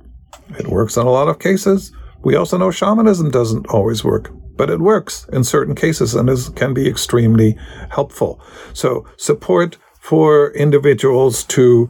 It 0.58 0.68
works 0.68 0.96
in 0.96 1.06
a 1.06 1.12
lot 1.12 1.28
of 1.28 1.40
cases. 1.40 1.92
We 2.24 2.36
also 2.38 2.58
know 2.58 2.72
shamanism 2.72 3.30
doesn't 3.30 3.68
always 3.68 4.06
work 4.06 4.32
but 4.56 4.70
it 4.70 4.80
works 4.80 5.28
in 5.34 5.44
certain 5.44 5.76
cases 5.76 6.16
and 6.16 6.30
is, 6.30 6.50
can 6.50 6.74
be 6.74 6.88
extremely 6.88 7.58
helpful. 7.90 8.40
So 8.74 9.06
support 9.18 9.78
for 10.04 10.52
individuals 10.52 11.46
to 11.46 11.90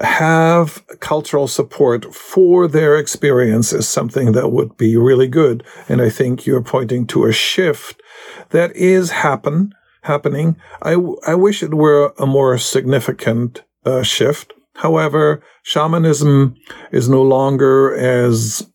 have 0.00 0.84
cultural 0.98 1.46
support 1.46 2.12
for 2.12 2.66
their 2.66 2.96
experience 2.96 3.72
is 3.72 3.88
something 3.88 4.32
that 4.32 4.50
would 4.50 4.76
be 4.76 4.96
really 4.96 5.28
good. 5.28 5.62
And 5.88 6.02
I 6.02 6.10
think 6.10 6.46
you're 6.46 6.62
pointing 6.62 7.06
to 7.08 7.26
a 7.26 7.32
shift 7.32 8.02
that 8.50 8.74
is 8.74 9.10
happen 9.12 9.72
happening. 10.02 10.56
I, 10.82 10.96
I 11.28 11.36
wish 11.36 11.62
it 11.62 11.74
were 11.74 12.12
a 12.18 12.26
more 12.26 12.58
significant 12.58 13.62
uh, 13.84 14.02
shift. 14.02 14.52
However, 14.74 15.40
shamanism 15.62 16.56
is 16.90 17.08
no 17.08 17.22
longer 17.22 17.94
as 17.94 18.68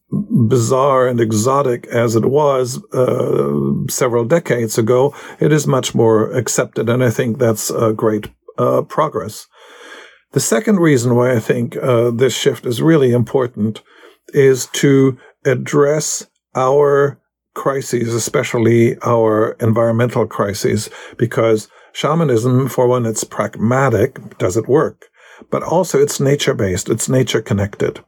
bizarre 0.47 1.09
and 1.09 1.19
exotic 1.19 1.85
as 1.87 2.15
it 2.15 2.25
was 2.25 2.81
uh, 2.93 3.59
several 3.89 4.23
decades 4.23 4.77
ago. 4.77 5.13
It 5.41 5.51
is 5.51 5.67
much 5.67 5.93
more 5.93 6.31
accepted, 6.31 6.87
and 6.87 7.03
I 7.03 7.09
think 7.09 7.39
that's 7.39 7.69
a 7.69 7.91
great 7.91 8.29
uh, 8.57 8.81
progress. 8.83 9.47
The 10.31 10.39
second 10.39 10.79
reason 10.79 11.15
why 11.15 11.33
I 11.33 11.39
think 11.39 11.77
uh, 11.77 12.11
this 12.11 12.35
shift 12.35 12.65
is 12.65 12.81
really 12.81 13.11
important 13.11 13.81
is 14.29 14.67
to 14.73 15.17
address 15.45 16.25
our 16.55 17.19
crises, 17.53 18.13
especially 18.13 18.97
our 19.01 19.51
environmental 19.59 20.25
crises, 20.25 20.89
because 21.17 21.67
shamanism, 21.91 22.67
for 22.67 22.87
one, 22.87 23.05
it's 23.05 23.23
pragmatic, 23.23 24.37
does 24.39 24.57
it 24.57 24.67
work? 24.67 25.09
But 25.51 25.61
also 25.63 25.99
it's 25.99 26.19
nature 26.19 26.55
based, 26.55 26.89
it's 26.89 27.09
nature 27.09 27.41
connected. 27.41 28.03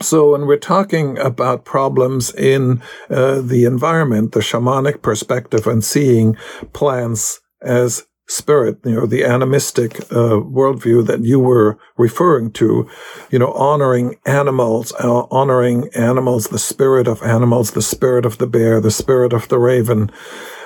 So 0.00 0.32
when 0.32 0.46
we're 0.46 0.56
talking 0.56 1.18
about 1.18 1.64
problems 1.64 2.34
in 2.34 2.82
uh, 3.10 3.40
the 3.40 3.64
environment, 3.64 4.32
the 4.32 4.40
shamanic 4.40 5.02
perspective 5.02 5.66
and 5.66 5.84
seeing 5.84 6.36
plants 6.72 7.40
as 7.62 8.04
spirit, 8.26 8.78
you 8.84 8.94
know, 8.94 9.06
the 9.06 9.24
animistic 9.24 10.00
uh, 10.10 10.40
worldview 10.40 11.06
that 11.06 11.24
you 11.24 11.38
were 11.38 11.78
referring 11.96 12.50
to, 12.52 12.88
you 13.30 13.38
know, 13.38 13.52
honoring 13.52 14.16
animals, 14.24 14.92
uh, 15.00 15.24
honoring 15.30 15.88
animals, 15.94 16.48
the 16.48 16.58
spirit 16.58 17.06
of 17.06 17.22
animals, 17.22 17.72
the 17.72 17.82
spirit 17.82 18.24
of 18.24 18.38
the 18.38 18.46
bear, 18.46 18.80
the 18.80 18.90
spirit 18.90 19.32
of 19.32 19.48
the 19.48 19.58
raven, 19.58 20.10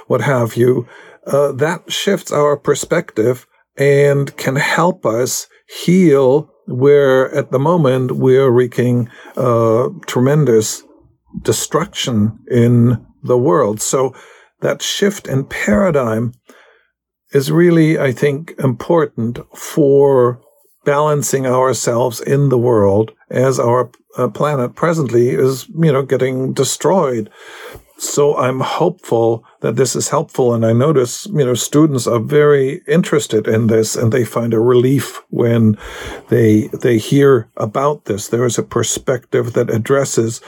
what 0.06 0.20
have 0.20 0.56
you, 0.56 0.86
uh, 1.26 1.52
that 1.52 1.90
shifts 1.90 2.32
our 2.32 2.56
perspective 2.56 3.46
and 3.76 4.36
can 4.36 4.56
help 4.56 5.04
us 5.04 5.48
heal 5.68 6.50
where 6.66 7.34
at 7.34 7.50
the 7.50 7.58
moment 7.58 8.12
we're 8.12 8.50
wreaking 8.50 9.08
uh, 9.36 9.88
tremendous 10.06 10.84
destruction 11.42 12.38
in 12.50 13.04
the 13.22 13.38
world. 13.38 13.80
So 13.80 14.14
that 14.60 14.82
shift 14.82 15.28
in 15.28 15.44
paradigm 15.44 16.32
is 17.32 17.50
really, 17.50 17.98
I 17.98 18.12
think, 18.12 18.54
important 18.58 19.38
for 19.56 20.40
balancing 20.84 21.46
ourselves 21.46 22.20
in 22.20 22.48
the 22.48 22.58
world 22.58 23.12
as 23.30 23.60
our 23.60 23.90
uh, 24.16 24.28
planet 24.28 24.74
presently 24.74 25.30
is, 25.30 25.68
you 25.68 25.92
know, 25.92 26.02
getting 26.02 26.52
destroyed. 26.52 27.30
So 27.98 28.36
I'm 28.36 28.60
hopeful 28.60 29.44
that 29.60 29.74
this 29.74 29.96
is 29.96 30.08
helpful. 30.08 30.54
And 30.54 30.64
I 30.64 30.72
notice, 30.72 31.26
you 31.26 31.44
know, 31.44 31.54
students 31.54 32.06
are 32.06 32.20
very 32.20 32.80
interested 32.86 33.48
in 33.48 33.66
this 33.66 33.96
and 33.96 34.12
they 34.12 34.24
find 34.24 34.54
a 34.54 34.60
relief 34.60 35.20
when 35.30 35.76
they, 36.28 36.68
they 36.68 36.96
hear 36.96 37.50
about 37.56 38.04
this. 38.04 38.28
There 38.28 38.46
is 38.46 38.56
a 38.56 38.62
perspective 38.62 39.52
that 39.54 39.68
addresses 39.68 40.40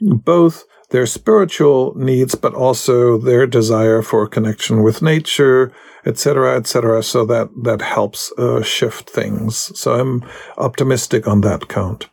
both 0.00 0.64
their 0.90 1.06
spiritual 1.06 1.94
needs, 1.96 2.34
but 2.34 2.54
also 2.54 3.18
their 3.18 3.46
desire 3.46 4.02
for 4.02 4.26
connection 4.26 4.82
with 4.82 5.02
nature, 5.02 5.72
etc., 6.04 6.56
etc. 6.56 7.02
So 7.02 7.24
that 7.26 7.48
that 7.64 7.82
helps 7.82 8.32
uh, 8.38 8.62
shift 8.62 9.10
things. 9.10 9.78
So 9.78 9.94
I'm 9.94 10.24
optimistic 10.56 11.26
on 11.26 11.40
that 11.42 11.68
count. 11.68 12.08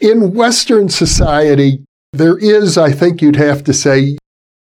In 0.00 0.34
Western 0.34 0.88
society, 0.88 1.84
there 2.12 2.38
is, 2.38 2.78
I 2.78 2.92
think 2.92 3.20
you'd 3.20 3.36
have 3.36 3.64
to 3.64 3.72
say, 3.72 4.16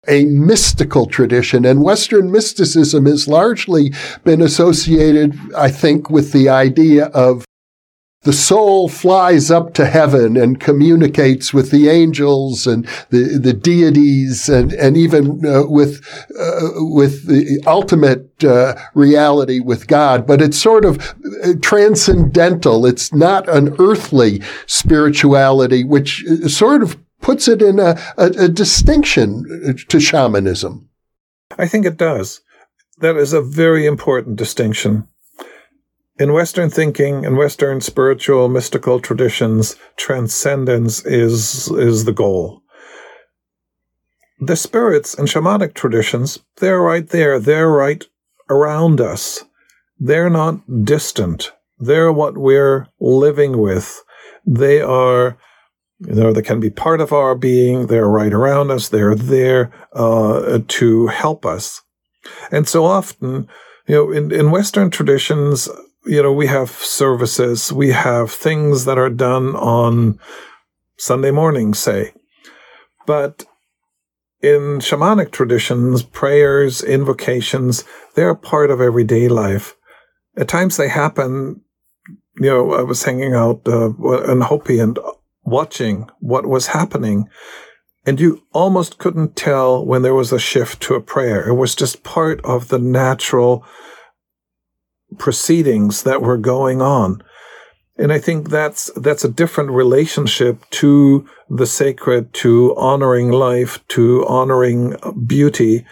a 0.09 0.25
mystical 0.25 1.07
tradition, 1.07 1.65
and 1.65 1.83
Western 1.83 2.31
mysticism 2.31 3.07
has 3.07 3.27
largely 3.27 3.93
been 4.25 4.41
associated, 4.41 5.37
I 5.57 5.71
think, 5.71 6.11
with 6.11 6.33
the 6.33 6.49
idea 6.49 7.07
of 7.07 7.45
the 8.27 8.33
soul 8.33 8.89
flies 8.89 9.53
up 9.53 9.73
to 9.75 9.87
heaven 9.87 10.37
and 10.37 10.59
communicates 10.59 11.55
with 11.55 11.71
the 11.71 11.89
angels 11.89 12.67
and 12.67 12.85
the, 13.11 13.39
the 13.41 13.53
deities 13.53 14.49
and, 14.49 14.73
and 14.73 14.97
even 14.97 15.47
uh, 15.47 15.63
with, 15.69 16.05
uh, 16.37 16.71
with 16.75 17.29
the 17.29 17.63
ultimate 17.69 18.43
uh, 18.43 18.75
reality 18.95 19.61
with 19.61 19.87
God. 19.87 20.27
But 20.27 20.43
it's 20.43 20.59
sort 20.59 20.85
of 20.85 21.15
uh, 21.45 21.53
transcendental. 21.63 22.85
It's 22.85 23.13
not 23.13 23.49
an 23.49 23.77
earthly 23.79 24.43
spirituality, 24.67 25.85
which 25.85 26.25
uh, 26.29 26.49
sort 26.49 26.83
of 26.83 26.99
puts 27.21 27.47
it 27.47 27.63
in 27.63 27.79
a, 27.79 27.97
a, 28.19 28.27
a 28.27 28.49
distinction 28.49 29.77
to 29.89 30.01
shamanism. 30.01 30.89
I 31.57 31.69
think 31.69 31.87
it 31.87 31.97
does. 31.97 32.41
That 32.99 33.17
is 33.17 33.33
a 33.33 33.41
very 33.41 33.87
important 33.87 34.35
distinction 34.35 35.07
in 36.19 36.33
Western 36.33 36.71
thinking 36.71 37.25
in 37.25 37.37
Western 37.37 37.81
spiritual 37.81 38.49
mystical 38.49 39.01
traditions, 39.01 39.77
transcendence 39.97 41.05
is, 41.05 41.71
is 41.71 42.05
the 42.05 42.13
goal. 42.13 42.63
The 44.41 44.57
spirits 44.57 45.15
in 45.15 45.27
shamanic 45.27 45.75
traditions, 45.75 46.39
they're 46.57 46.81
right 46.81 47.09
there. 47.09 47.39
They're 47.39 47.71
right 47.71 48.05
around 48.51 49.01
us. 49.01 49.45
They're 49.99 50.31
not 50.31 50.85
distant. 50.85 51.53
They're 51.79 52.13
what 52.13 52.37
we're 52.37 52.89
living 53.01 53.59
with. 53.59 54.03
They 54.47 54.81
are 54.81 55.39
You 55.99 56.15
know, 56.15 56.33
they 56.33 56.43
can 56.43 56.61
be 56.61 56.71
part 56.71 57.01
of 57.01 57.13
our 57.13 57.35
being. 57.35 57.87
They're 57.87 58.09
right 58.21 58.35
around 58.35 58.71
us. 58.71 58.89
They're 58.91 59.15
there 59.15 59.73
uh, 59.95 60.61
to 60.69 61.07
help 61.07 61.47
us. 61.47 61.81
And 62.51 62.69
so 62.69 62.85
often, 62.85 63.49
you 63.89 63.95
know, 63.95 64.13
in, 64.13 64.31
in 64.31 64.51
Western 64.51 64.91
traditions, 64.91 65.71
you 66.07 66.23
know, 66.23 66.33
we 66.33 66.47
have 66.47 66.71
services, 66.71 67.73
we 67.73 67.91
have 67.91 68.31
things 68.31 68.85
that 68.85 68.99
are 68.99 69.11
done 69.11 69.57
on 69.57 70.19
Sunday 70.97 71.31
morning, 71.31 71.75
say. 71.75 72.13
But 73.07 73.45
in 74.43 74.79
shamanic 74.79 75.33
traditions, 75.33 76.03
prayers, 76.03 76.83
invocations, 76.83 77.85
they're 78.15 78.35
part 78.35 78.71
of 78.71 78.81
everyday 78.81 79.29
life. 79.29 79.77
At 80.37 80.49
times 80.49 80.77
they 80.77 80.89
happen, 80.89 81.63
you 82.37 82.51
know, 82.51 82.75
I 82.75 82.83
was 82.83 83.03
hanging 83.03 83.35
out 83.35 83.63
uh, 83.67 83.91
in 84.31 84.43
Hopi 84.43 84.79
and 84.79 84.99
watching 85.45 86.09
what 86.21 86.47
was 86.47 86.69
happening. 86.69 87.29
And 88.05 88.21
you 88.21 88.43
almost 88.53 88.99
couldn't 88.99 89.35
tell 89.35 89.85
when 89.85 90.03
there 90.03 90.15
was 90.15 90.33
a 90.33 90.39
shift 90.39 90.81
to 90.83 90.95
a 90.95 91.01
prayer. 91.01 91.49
It 91.49 91.55
was 91.55 91.75
just 91.75 92.05
part 92.05 92.41
of 92.45 92.69
the 92.69 92.79
natural 92.79 93.65
proceedings 95.19 96.03
that 96.03 96.23
were 96.23 96.39
going 96.39 96.81
on. 96.83 97.23
And 97.99 98.13
I 98.13 98.19
think 98.19 98.51
that's 98.51 98.91
that's 98.97 99.25
a 99.25 99.31
different 99.31 99.71
relationship 99.71 100.69
to 100.83 101.27
the 101.49 101.67
sacred, 101.67 102.35
to 102.35 102.75
honoring 102.77 103.31
life, 103.31 103.87
to 103.89 104.27
honoring 104.27 104.97
beauty, 105.27 105.87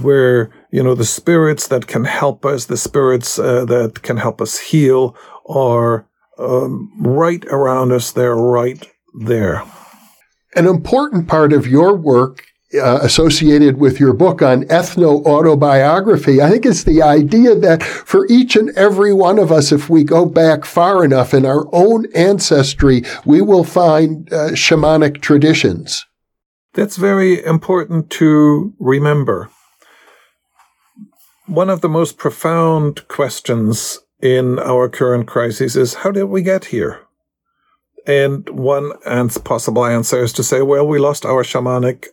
where 0.00 0.50
you 0.70 0.82
know 0.82 0.94
the 0.94 1.04
spirits 1.04 1.68
that 1.68 1.86
can 1.86 2.04
help 2.04 2.46
us, 2.46 2.64
the 2.64 2.78
spirits 2.78 3.38
uh, 3.38 3.66
that 3.66 4.02
can 4.02 4.16
help 4.16 4.40
us 4.40 4.58
heal, 4.58 5.14
are 5.46 6.08
um, 6.38 6.90
right 6.98 7.44
around 7.46 7.92
us. 7.92 8.10
They're 8.10 8.34
right 8.34 8.82
there. 9.20 9.62
An 10.56 10.66
important 10.66 11.28
part 11.28 11.52
of 11.52 11.66
your 11.66 11.94
work 11.94 12.46
uh, 12.74 13.00
associated 13.02 13.78
with 13.78 13.98
your 13.98 14.12
book 14.12 14.42
on 14.42 14.64
ethno 14.64 15.24
autobiography. 15.26 16.40
I 16.40 16.50
think 16.50 16.66
it's 16.66 16.84
the 16.84 17.02
idea 17.02 17.54
that 17.56 17.82
for 17.82 18.26
each 18.28 18.56
and 18.56 18.70
every 18.76 19.12
one 19.12 19.38
of 19.38 19.50
us, 19.50 19.72
if 19.72 19.90
we 19.90 20.04
go 20.04 20.24
back 20.24 20.64
far 20.64 21.04
enough 21.04 21.34
in 21.34 21.44
our 21.44 21.66
own 21.74 22.06
ancestry, 22.14 23.02
we 23.24 23.42
will 23.42 23.64
find 23.64 24.32
uh, 24.32 24.50
shamanic 24.50 25.20
traditions. 25.20 26.06
That's 26.74 26.96
very 26.96 27.44
important 27.44 28.10
to 28.10 28.72
remember. 28.78 29.50
One 31.46 31.68
of 31.68 31.80
the 31.80 31.88
most 31.88 32.16
profound 32.16 33.08
questions 33.08 33.98
in 34.22 34.60
our 34.60 34.88
current 34.88 35.26
crisis 35.26 35.74
is 35.74 35.94
how 35.94 36.12
did 36.12 36.24
we 36.24 36.42
get 36.42 36.66
here? 36.66 37.00
And 38.06 38.48
one 38.48 38.92
possible 39.44 39.84
answer 39.84 40.22
is 40.22 40.32
to 40.34 40.44
say, 40.44 40.62
well, 40.62 40.86
we 40.86 41.00
lost 41.00 41.26
our 41.26 41.42
shamanic 41.42 42.06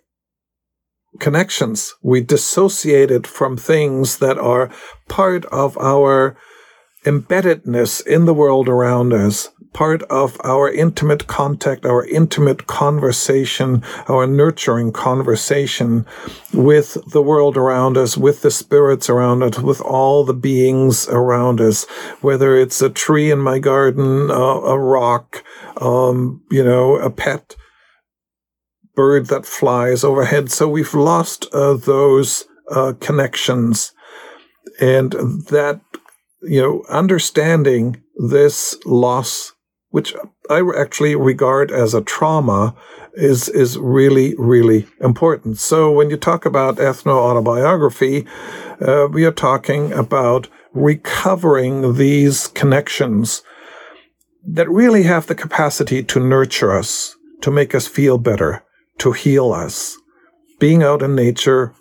connections. 1.20 1.96
We 2.02 2.22
dissociate 2.22 3.12
it 3.12 3.28
from 3.28 3.58
things 3.58 4.18
that 4.20 4.38
are 4.38 4.72
part 5.08 5.46
of 5.46 5.78
our 5.78 6.38
embeddedness 7.06 8.06
in 8.06 8.26
the 8.26 8.34
world 8.34 8.68
around 8.68 9.14
us, 9.14 9.50
part 9.72 10.04
of 10.04 10.38
our 10.44 10.70
intimate 10.70 11.28
contact, 11.28 11.86
our 11.86 12.06
intimate 12.06 12.68
conversation, 12.68 13.82
our 14.10 14.28
nurturing 14.28 14.92
conversation 14.92 16.06
with 16.54 16.98
the 17.12 17.22
world 17.22 17.56
around 17.56 17.96
us, 17.96 18.18
with 18.18 18.42
the 18.42 18.52
spirits 18.52 19.10
around 19.10 19.42
us, 19.42 19.60
with 19.60 19.80
all 19.82 20.26
the 20.26 20.34
beings 20.34 21.08
around 21.08 21.62
us, 21.62 21.86
whether 22.22 22.58
it's 22.58 22.82
a 22.82 22.90
tree 22.90 23.32
in 23.32 23.40
my 23.40 23.60
garden, 23.60 24.30
uh, 24.30 24.34
a 24.34 24.78
rock, 24.78 25.44
um, 25.80 26.42
you 26.52 26.64
know, 26.64 26.98
a 26.98 27.10
pet 27.10 27.56
bird 28.98 29.28
that 29.28 29.46
flies 29.46 30.04
overhead. 30.04 30.52
So 30.52 30.68
we've 30.68 30.94
lost 30.94 31.48
uh, 31.54 31.76
those 31.76 32.46
uh, 32.70 32.94
connections. 33.00 33.94
And 34.80 35.12
that, 35.50 35.80
you 36.42 36.62
know, 36.62 36.84
understanding 36.90 38.02
this 38.34 38.76
loss, 38.86 39.54
which 39.90 40.14
I 40.50 40.62
actually 40.78 41.16
regard 41.16 41.72
as 41.72 41.94
a 41.94 42.02
trauma, 42.02 42.76
is, 43.14 43.50
is 43.50 43.78
really, 43.78 44.36
really 44.38 44.86
important. 45.02 45.58
So 45.58 45.92
when 45.92 46.10
you 46.10 46.18
talk 46.18 46.46
about 46.46 46.78
ethno 46.78 47.16
autobiography, 47.16 48.28
uh, 48.82 49.08
we 49.12 49.26
are 49.26 49.32
talking 49.32 49.94
about 49.94 50.50
recovering 50.74 51.96
these 51.96 52.48
connections 52.50 53.42
that 54.46 54.70
really 54.70 55.04
have 55.04 55.26
the 55.28 55.36
capacity 55.36 56.04
to 56.04 56.20
nurture 56.20 56.72
us, 56.72 57.16
to 57.42 57.52
make 57.52 57.74
us 57.74 57.88
feel 57.88 58.18
better, 58.18 58.64
to 59.00 59.12
heal 59.12 59.52
us. 59.52 59.98
Being 60.60 60.84
out 60.84 61.02
in 61.02 61.16
nature 61.16 61.74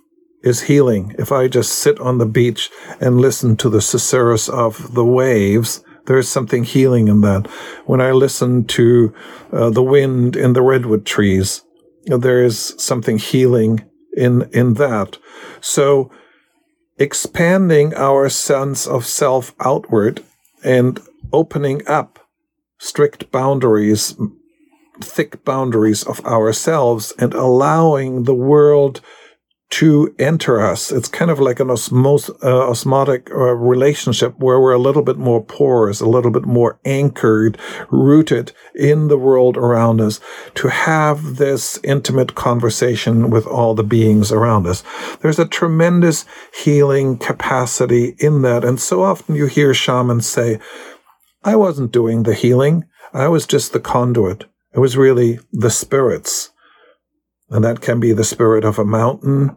is 0.43 0.63
healing. 0.63 1.15
If 1.19 1.33
I 1.33 1.49
just 1.49 1.73
sit 1.73 1.99
on 1.99 2.19
the 2.19 2.27
beach 2.27 2.71
and 3.01 3.21
listen 3.21 3.57
to 3.57 3.69
the 3.69 3.79
susurrus 3.79 4.49
of 4.49 4.95
the 4.95 5.05
waves, 5.05 5.83
there's 6.07 6.29
something 6.29 6.65
healing 6.65 7.09
in 7.09 7.21
that. 7.23 7.47
When 7.87 8.01
I 8.01 8.13
listen 8.13 8.65
to 8.67 9.15
uh, 9.53 9.71
the 9.71 9.83
wind 9.83 10.37
in 10.37 10.53
the 10.53 10.63
redwood 10.63 11.05
trees, 11.05 11.63
there 12.07 12.45
is 12.45 12.75
something 12.79 13.19
healing 13.19 13.85
in 14.17 14.49
in 14.53 14.75
that. 14.75 15.19
So 15.61 16.11
expanding 16.99 17.95
our 17.95 18.29
sense 18.29 18.87
of 18.87 19.05
self 19.05 19.55
outward 19.61 20.23
and 20.65 21.01
opening 21.33 21.87
up 21.87 22.21
strict 22.79 23.31
boundaries 23.31 24.17
thick 25.01 25.45
boundaries 25.45 26.03
of 26.05 26.25
ourselves 26.25 27.13
and 27.19 27.35
allowing 27.35 28.25
the 28.25 28.35
world 28.35 29.01
to 29.69 30.15
enter 30.19 30.61
us. 30.61 30.93
It's 30.93 31.09
kind 31.09 31.31
of 31.31 31.41
like 31.41 31.59
an 31.59 31.69
osmos- 31.69 32.31
uh, 32.43 32.71
osmotic 32.71 33.31
uh, 33.31 33.55
relationship 33.55 34.39
where 34.39 34.61
we're 34.61 34.73
a 34.73 34.79
little 34.79 35.03
bit 35.03 35.19
more 35.19 35.43
porous, 35.43 36.01
a 36.01 36.09
little 36.09 36.31
bit 36.31 36.45
more 36.45 36.79
anchored, 36.85 37.59
rooted 37.91 38.53
in 38.77 39.09
the 39.09 39.19
world 39.19 39.57
around 39.57 40.01
us 40.01 40.21
to 40.55 40.69
have 40.69 41.37
this 41.37 41.81
intimate 41.83 42.37
conversation 42.37 43.29
with 43.29 43.45
all 43.47 43.75
the 43.75 43.83
beings 43.83 44.31
around 44.31 44.69
us. 44.69 44.85
There's 45.21 45.41
a 45.41 45.49
tremendous 45.49 46.25
healing 46.55 47.19
capacity 47.19 48.15
in 48.21 48.43
that. 48.43 48.65
And 48.65 48.81
so 48.81 49.03
often 49.03 49.35
you 49.35 49.47
hear 49.47 49.75
shamans 49.75 50.29
say, 50.29 50.61
I 51.43 51.57
wasn't 51.57 51.93
doing 51.93 52.23
the 52.23 52.35
healing. 52.35 52.85
I 53.13 53.29
was 53.29 53.47
just 53.47 53.73
the 53.73 53.81
conduit. 53.81 54.45
It 54.77 54.81
was 54.81 54.97
really 54.97 55.41
the 55.53 55.71
spirits. 55.71 56.51
And 57.49 57.65
that 57.65 57.81
can 57.81 57.99
be 57.99 58.13
the 58.13 58.25
spirit 58.25 58.65
of 58.65 58.79
a 58.79 58.85
mountain, 58.85 59.57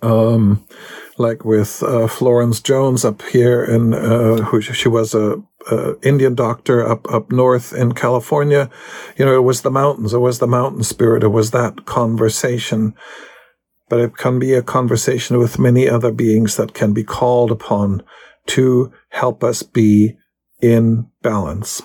um, 0.00 0.66
like 1.18 1.44
with 1.44 1.82
uh, 1.82 2.06
Florence 2.06 2.60
Jones 2.60 3.04
up 3.04 3.20
here, 3.22 3.62
and 3.62 3.94
uh, 3.94 4.36
who 4.44 4.60
she 4.60 4.88
was 4.88 5.12
a, 5.14 5.42
a, 5.70 6.00
Indian 6.02 6.34
doctor 6.34 6.86
up 6.86 7.12
up 7.12 7.32
north 7.32 7.74
in 7.74 7.92
California. 7.92 8.70
You 9.18 9.26
know, 9.26 9.34
it 9.34 9.42
was 9.42 9.62
the 9.62 9.70
mountains. 9.70 10.14
It 10.14 10.18
was 10.18 10.38
the 10.38 10.46
mountain 10.46 10.84
spirit. 10.84 11.24
It 11.24 11.28
was 11.28 11.50
that 11.50 11.84
conversation. 11.84 12.94
But 13.90 14.00
it 14.00 14.16
can 14.16 14.38
be 14.38 14.54
a 14.54 14.62
conversation 14.62 15.38
with 15.38 15.58
many 15.58 15.88
other 15.88 16.12
beings 16.12 16.56
that 16.56 16.72
can 16.72 16.94
be 16.94 17.04
called 17.04 17.50
upon 17.50 18.02
to 18.46 18.92
help 19.10 19.44
us 19.44 19.62
be 19.62 20.16
in 20.62 21.10
balance. 21.22 21.82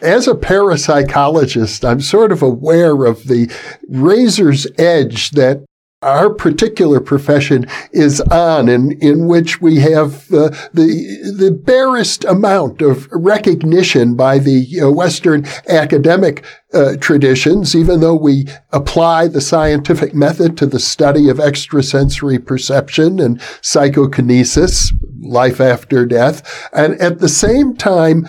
As 0.00 0.26
a 0.26 0.34
parapsychologist, 0.34 1.88
I'm 1.88 2.00
sort 2.00 2.32
of 2.32 2.42
aware 2.42 3.04
of 3.04 3.26
the 3.28 3.50
razor's 3.88 4.66
edge 4.78 5.30
that 5.32 5.64
our 6.02 6.32
particular 6.32 6.98
profession 6.98 7.66
is 7.92 8.22
on, 8.22 8.70
in, 8.70 8.92
in 9.02 9.26
which 9.26 9.60
we 9.60 9.80
have 9.80 10.32
uh, 10.32 10.48
the 10.72 11.34
the 11.36 11.50
barest 11.50 12.24
amount 12.24 12.80
of 12.80 13.06
recognition 13.12 14.14
by 14.14 14.38
the 14.38 14.80
uh, 14.80 14.90
Western 14.90 15.44
academic 15.68 16.42
uh, 16.72 16.96
traditions, 17.00 17.76
even 17.76 18.00
though 18.00 18.14
we 18.14 18.46
apply 18.72 19.28
the 19.28 19.42
scientific 19.42 20.14
method 20.14 20.56
to 20.56 20.64
the 20.64 20.80
study 20.80 21.28
of 21.28 21.38
extrasensory 21.38 22.38
perception 22.38 23.20
and 23.20 23.38
psychokinesis, 23.60 24.92
life 25.20 25.60
after 25.60 26.06
death, 26.06 26.70
and 26.72 26.94
at 26.94 27.18
the 27.18 27.28
same 27.28 27.76
time 27.76 28.26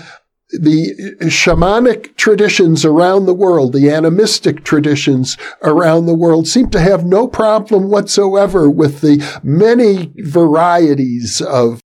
the 0.60 1.16
shamanic 1.22 2.16
traditions 2.16 2.84
around 2.86 3.26
the 3.26 3.34
world, 3.34 3.74
the 3.74 3.90
animistic 3.90 4.64
traditions 4.64 5.38
around 5.64 6.06
the 6.06 6.16
world 6.16 6.48
seem 6.48 6.70
to 6.72 6.80
have 6.80 7.06
no 7.06 7.28
problem 7.28 7.90
whatsoever 7.90 8.70
with 8.70 9.02
the 9.02 9.24
many 9.44 10.12
varieties 10.18 11.42
of 11.42 11.82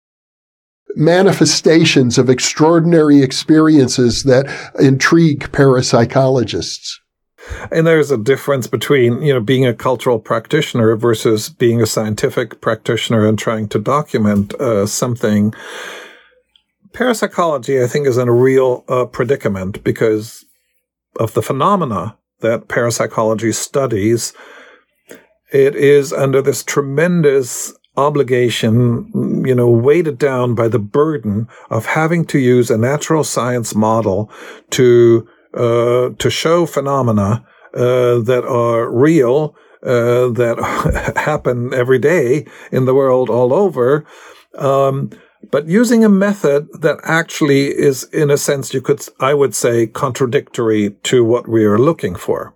manifestations 0.96 2.18
of 2.18 2.30
extraordinary 2.30 3.22
experiences 3.22 4.24
that 4.24 4.46
intrigue 4.80 5.52
parapsychologists. 5.52 7.00
And 7.72 7.86
there's 7.86 8.12
a 8.12 8.18
difference 8.18 8.66
between, 8.66 9.22
you 9.22 9.34
know, 9.34 9.40
being 9.40 9.66
a 9.66 9.74
cultural 9.74 10.20
practitioner 10.20 10.96
versus 10.96 11.50
being 11.50 11.82
a 11.82 11.86
scientific 11.86 12.60
practitioner 12.62 13.28
and 13.28 13.38
trying 13.38 13.68
to 13.70 13.80
document 13.80 14.54
uh, 14.56 14.88
something 14.88 15.54
parapsychology, 16.96 17.82
I 17.82 17.88
think, 17.88 18.08
is 18.08 18.18
in 18.18 18.28
a 18.28 18.34
real 18.34 18.84
uh, 18.88 19.06
predicament 19.06 19.84
because 19.84 20.46
of 21.20 21.34
the 21.34 21.42
phenomena 21.42 22.18
that 22.40 22.68
parapsychology 22.68 23.52
studies, 23.52 24.34
it 25.52 25.76
is 25.76 26.12
under 26.12 26.42
this 26.42 26.64
tremendous 26.64 27.74
obligation, 27.98 29.44
you 29.46 29.56
know, 29.56 29.70
weighted 29.70 30.18
down 30.18 30.56
by 30.56 30.68
the 30.68 30.80
burden 30.80 31.48
of 31.70 31.86
having 31.86 32.26
to 32.26 32.40
use 32.40 32.70
a 32.70 32.78
natural 32.78 33.24
science 33.24 33.76
model 33.76 34.30
to 34.72 35.28
uh, 35.54 36.10
to 36.20 36.30
show 36.30 36.66
phenomena 36.66 37.46
uh, 37.74 38.20
that 38.20 38.44
are 38.46 38.92
real, 38.92 39.56
uh, 39.84 40.28
that 40.30 41.14
happen 41.26 41.74
every 41.74 42.00
day 42.00 42.46
in 42.72 42.86
the 42.86 42.94
world 42.94 43.30
all 43.30 43.54
over. 43.54 44.06
Um, 44.58 45.12
but 45.52 45.68
using 45.68 46.04
a 46.04 46.10
method 46.10 46.68
that 46.82 46.98
actually 47.04 47.68
is, 47.68 48.04
in 48.06 48.30
a 48.30 48.38
sense, 48.38 48.74
you 48.74 48.82
could, 48.82 49.02
I 49.20 49.34
would 49.34 49.56
say, 49.56 49.88
contradictory 49.88 50.92
to 51.04 51.24
what 51.24 51.48
we 51.48 51.66
are 51.66 51.78
looking 51.78 52.16
for. 52.16 52.56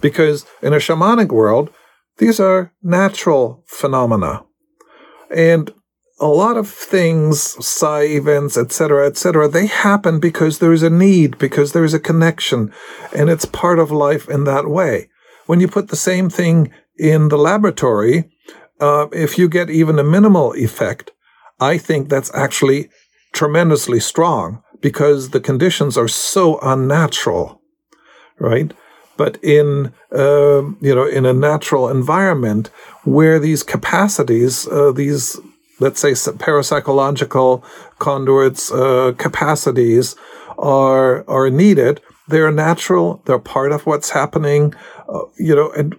Because 0.00 0.46
in 0.62 0.72
a 0.72 0.78
shamanic 0.78 1.28
world, 1.28 1.70
these 2.18 2.40
are 2.40 2.72
natural 2.82 3.62
phenomena. 3.66 4.44
And 5.34 5.72
a 6.18 6.26
lot 6.26 6.56
of 6.56 6.68
things, 6.68 7.40
psi 7.64 8.02
events, 8.04 8.56
etc., 8.56 9.06
etc., 9.06 9.48
they 9.48 9.66
happen 9.66 10.18
because 10.18 10.58
there 10.58 10.72
is 10.72 10.82
a 10.82 10.90
need, 10.90 11.36
because 11.38 11.72
there 11.72 11.84
is 11.84 11.94
a 11.94 12.00
connection, 12.00 12.72
and 13.14 13.28
it's 13.28 13.44
part 13.44 13.78
of 13.78 13.90
life 13.90 14.28
in 14.28 14.44
that 14.44 14.68
way. 14.68 15.10
When 15.44 15.60
you 15.60 15.68
put 15.68 15.88
the 15.88 15.96
same 15.96 16.30
thing 16.30 16.72
in 16.98 17.28
the 17.28 17.36
laboratory, 17.36 18.30
uh, 18.80 19.08
if 19.12 19.38
you 19.38 19.48
get 19.48 19.68
even 19.68 19.98
a 19.98 20.04
minimal 20.04 20.54
effect, 20.54 21.12
I 21.60 21.78
think 21.78 22.08
that's 22.08 22.34
actually 22.34 22.88
tremendously 23.32 24.00
strong 24.00 24.62
because 24.80 25.30
the 25.30 25.40
conditions 25.40 25.96
are 25.96 26.08
so 26.08 26.58
unnatural, 26.60 27.60
right? 28.38 28.72
But 29.16 29.42
in 29.42 29.92
uh, 30.12 30.62
you 30.80 30.94
know 30.94 31.06
in 31.06 31.24
a 31.24 31.32
natural 31.32 31.88
environment 31.88 32.68
where 33.04 33.38
these 33.38 33.62
capacities, 33.62 34.66
uh, 34.68 34.92
these 34.92 35.38
let's 35.80 36.00
say 36.00 36.12
parapsychological 36.12 37.62
conduits 37.98 38.70
uh, 38.70 39.12
capacities 39.16 40.16
are 40.58 41.28
are 41.28 41.48
needed, 41.48 42.02
they're 42.28 42.52
natural. 42.52 43.22
They're 43.24 43.38
part 43.38 43.72
of 43.72 43.86
what's 43.86 44.10
happening, 44.10 44.74
uh, 45.08 45.24
you 45.38 45.54
know, 45.54 45.70
and 45.72 45.96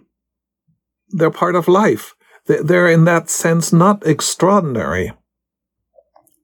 they're 1.09 1.31
part 1.31 1.55
of 1.55 1.67
life. 1.67 2.13
They're 2.45 2.87
in 2.87 3.05
that 3.05 3.29
sense 3.29 3.73
not 3.73 4.05
extraordinary 4.05 5.11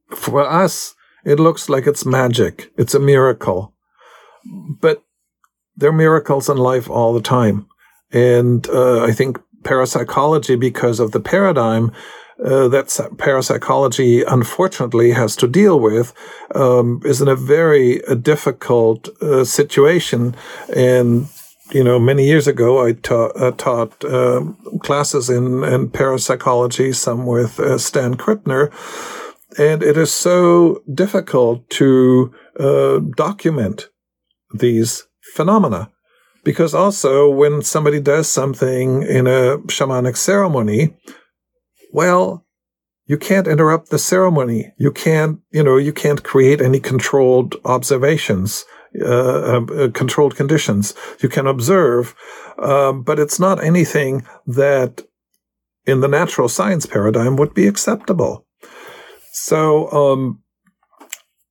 for 0.10 0.48
us, 0.48 0.96
it 1.26 1.40
looks 1.40 1.70
like 1.70 1.88
it's 1.88 2.06
magic. 2.06 2.72
It's 2.78 2.94
a 2.94 3.00
miracle. 3.00 3.74
But 4.82 5.04
there 5.76 5.90
are 5.90 5.94
miracles 5.94 6.50
in 6.50 6.58
life 6.58 6.90
all 6.90 7.14
the 7.14 7.22
time. 7.22 7.68
And 8.12 8.68
uh, 8.70 9.04
I 9.04 9.12
think 9.12 9.40
parapsychology, 9.64 10.56
because 10.56 11.00
of 11.00 11.12
the 11.12 11.20
paradigm 11.20 11.92
uh, 12.44 12.68
that 12.68 13.00
parapsychology 13.18 14.24
unfortunately 14.24 15.12
has 15.12 15.36
to 15.38 15.48
deal 15.48 15.80
with, 15.80 16.14
um, 16.54 17.02
is 17.06 17.22
in 17.22 17.28
a 17.28 17.36
very 17.36 18.04
uh, 18.06 18.16
difficult 18.16 19.10
uh, 19.22 19.46
situation. 19.46 20.36
And 20.76 21.28
you 21.72 21.84
know, 21.84 21.98
many 21.98 22.26
years 22.26 22.48
ago, 22.48 22.86
I 22.86 22.94
ta- 22.94 23.32
uh, 23.36 23.52
taught 23.52 24.04
um, 24.06 24.58
classes 24.84 25.30
in, 25.30 25.64
in 25.64 25.90
parapsychology, 25.90 26.94
some 26.94 27.26
with 27.26 27.60
uh, 27.60 27.78
Stan 27.78 28.16
Krippner, 28.16 28.72
and 29.58 29.84
it 29.84 29.98
is 29.98 30.12
so 30.12 30.82
difficult 30.94 31.70
to 31.72 32.34
uh, 32.60 33.00
document 33.16 33.90
these 34.54 35.08
phenomena. 35.36 35.90
Because 36.44 36.74
also, 36.74 37.30
when 37.30 37.62
somebody 37.62 38.02
does 38.02 38.28
something 38.28 39.04
in 39.04 39.28
a 39.28 39.58
shamanic 39.68 40.18
ceremony, 40.18 40.94
well, 41.94 42.46
you 43.06 43.18
can't 43.18 43.48
interrupt 43.48 43.90
the 43.90 44.00
ceremony. 44.00 44.74
You 44.78 44.92
can't, 44.92 45.40
you 45.52 45.64
know, 45.64 45.78
you 45.78 45.94
can't 45.94 46.24
create 46.24 46.62
any 46.62 46.80
controlled 46.80 47.56
observations, 47.64 48.66
uh, 49.02 49.62
uh, 49.62 49.90
controlled 49.92 50.36
conditions. 50.36 50.94
You 51.22 51.30
can 51.30 51.48
observe, 51.48 52.16
um, 52.62 53.04
but 53.04 53.20
it's 53.20 53.40
not 53.40 53.64
anything 53.64 54.26
that 54.46 55.02
in 55.86 56.02
the 56.02 56.08
natural 56.08 56.50
science 56.50 56.86
paradigm 56.86 57.36
would 57.38 57.54
be 57.54 57.68
acceptable. 57.68 58.43
So, 59.34 59.92
um, 59.92 60.44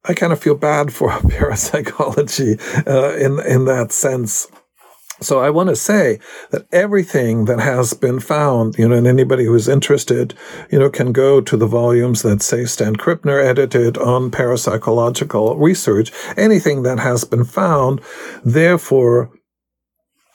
I 0.05 0.15
kind 0.15 0.33
of 0.33 0.41
feel 0.41 0.55
bad 0.55 0.93
for 0.93 1.11
parapsychology 1.29 2.59
uh, 2.87 3.17
in 3.17 3.39
in 3.41 3.67
that 3.67 3.93
sense. 3.93 4.49
So 5.21 5.39
I 5.39 5.51
want 5.51 5.69
to 5.69 5.77
say 5.77 6.19
that 6.51 6.67
everything 6.73 7.45
that 7.45 7.61
has 7.61 7.95
been 7.95 8.19
found, 8.19 8.77
you 8.77 8.89
know, 8.89 8.97
and 8.97 9.07
anybody 9.07 9.45
who's 9.45 9.69
interested, 9.69 10.35
you 10.69 10.81
know, 10.81 10.91
can 10.91 11.13
go 11.13 11.41
to 11.41 11.57
the 11.57 11.67
volumes 11.67 12.23
that 12.23 12.43
say 12.43 12.65
Stan 12.65 12.97
Krippner 12.97 13.41
edited 13.41 13.97
on 13.99 14.33
parapsychological 14.33 15.61
research. 15.61 16.11
Anything 16.37 16.83
that 16.83 16.99
has 16.99 17.23
been 17.23 17.45
found, 17.45 18.01
therefore, 18.45 19.31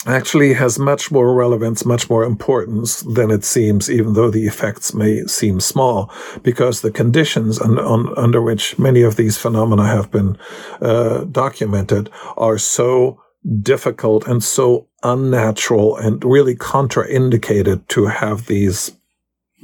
actually 0.07 0.53
has 0.53 0.79
much 0.79 1.11
more 1.11 1.33
relevance, 1.33 1.85
much 1.85 2.09
more 2.09 2.23
importance 2.23 3.01
than 3.01 3.29
it 3.31 3.43
seems, 3.43 3.89
even 3.89 4.13
though 4.13 4.31
the 4.31 4.47
effects 4.47 4.93
may 4.93 5.23
seem 5.25 5.59
small, 5.59 6.11
because 6.43 6.81
the 6.81 6.91
conditions 6.91 7.59
on, 7.59 7.77
on, 7.79 8.17
under 8.17 8.41
which 8.41 8.79
many 8.79 9.01
of 9.01 9.15
these 9.15 9.37
phenomena 9.37 9.85
have 9.85 10.09
been 10.11 10.37
uh, 10.81 11.23
documented 11.25 12.09
are 12.37 12.57
so 12.57 13.21
difficult 13.61 14.27
and 14.27 14.43
so 14.43 14.87
unnatural 15.03 15.95
and 15.97 16.23
really 16.23 16.55
contraindicated 16.55 17.87
to 17.87 18.05
have 18.07 18.47
these 18.47 18.96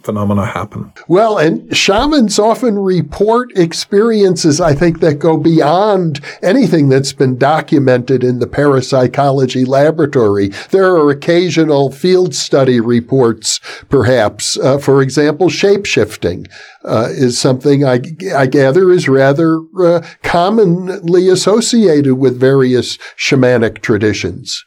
phenomena 0.01 0.45
happen. 0.45 0.91
Well, 1.07 1.37
and 1.37 1.75
shamans 1.75 2.39
often 2.39 2.79
report 2.79 3.55
experiences, 3.57 4.59
I 4.59 4.73
think, 4.73 4.99
that 4.99 5.15
go 5.15 5.37
beyond 5.37 6.19
anything 6.41 6.89
that's 6.89 7.13
been 7.13 7.37
documented 7.37 8.23
in 8.23 8.39
the 8.39 8.47
parapsychology 8.47 9.65
laboratory. 9.65 10.49
There 10.71 10.95
are 10.95 11.09
occasional 11.09 11.91
field 11.91 12.33
study 12.33 12.79
reports, 12.79 13.59
perhaps. 13.89 14.57
Uh, 14.57 14.77
for 14.77 15.01
example, 15.01 15.49
shapeshifting 15.49 16.51
uh, 16.83 17.09
is 17.11 17.39
something 17.39 17.85
I, 17.85 18.01
I, 18.35 18.47
gather 18.47 18.91
is 18.91 19.07
rather 19.07 19.59
uh, 19.79 20.05
commonly 20.21 21.29
associated 21.29 22.15
with 22.15 22.39
various 22.39 22.97
shamanic 23.17 23.81
traditions. 23.81 24.65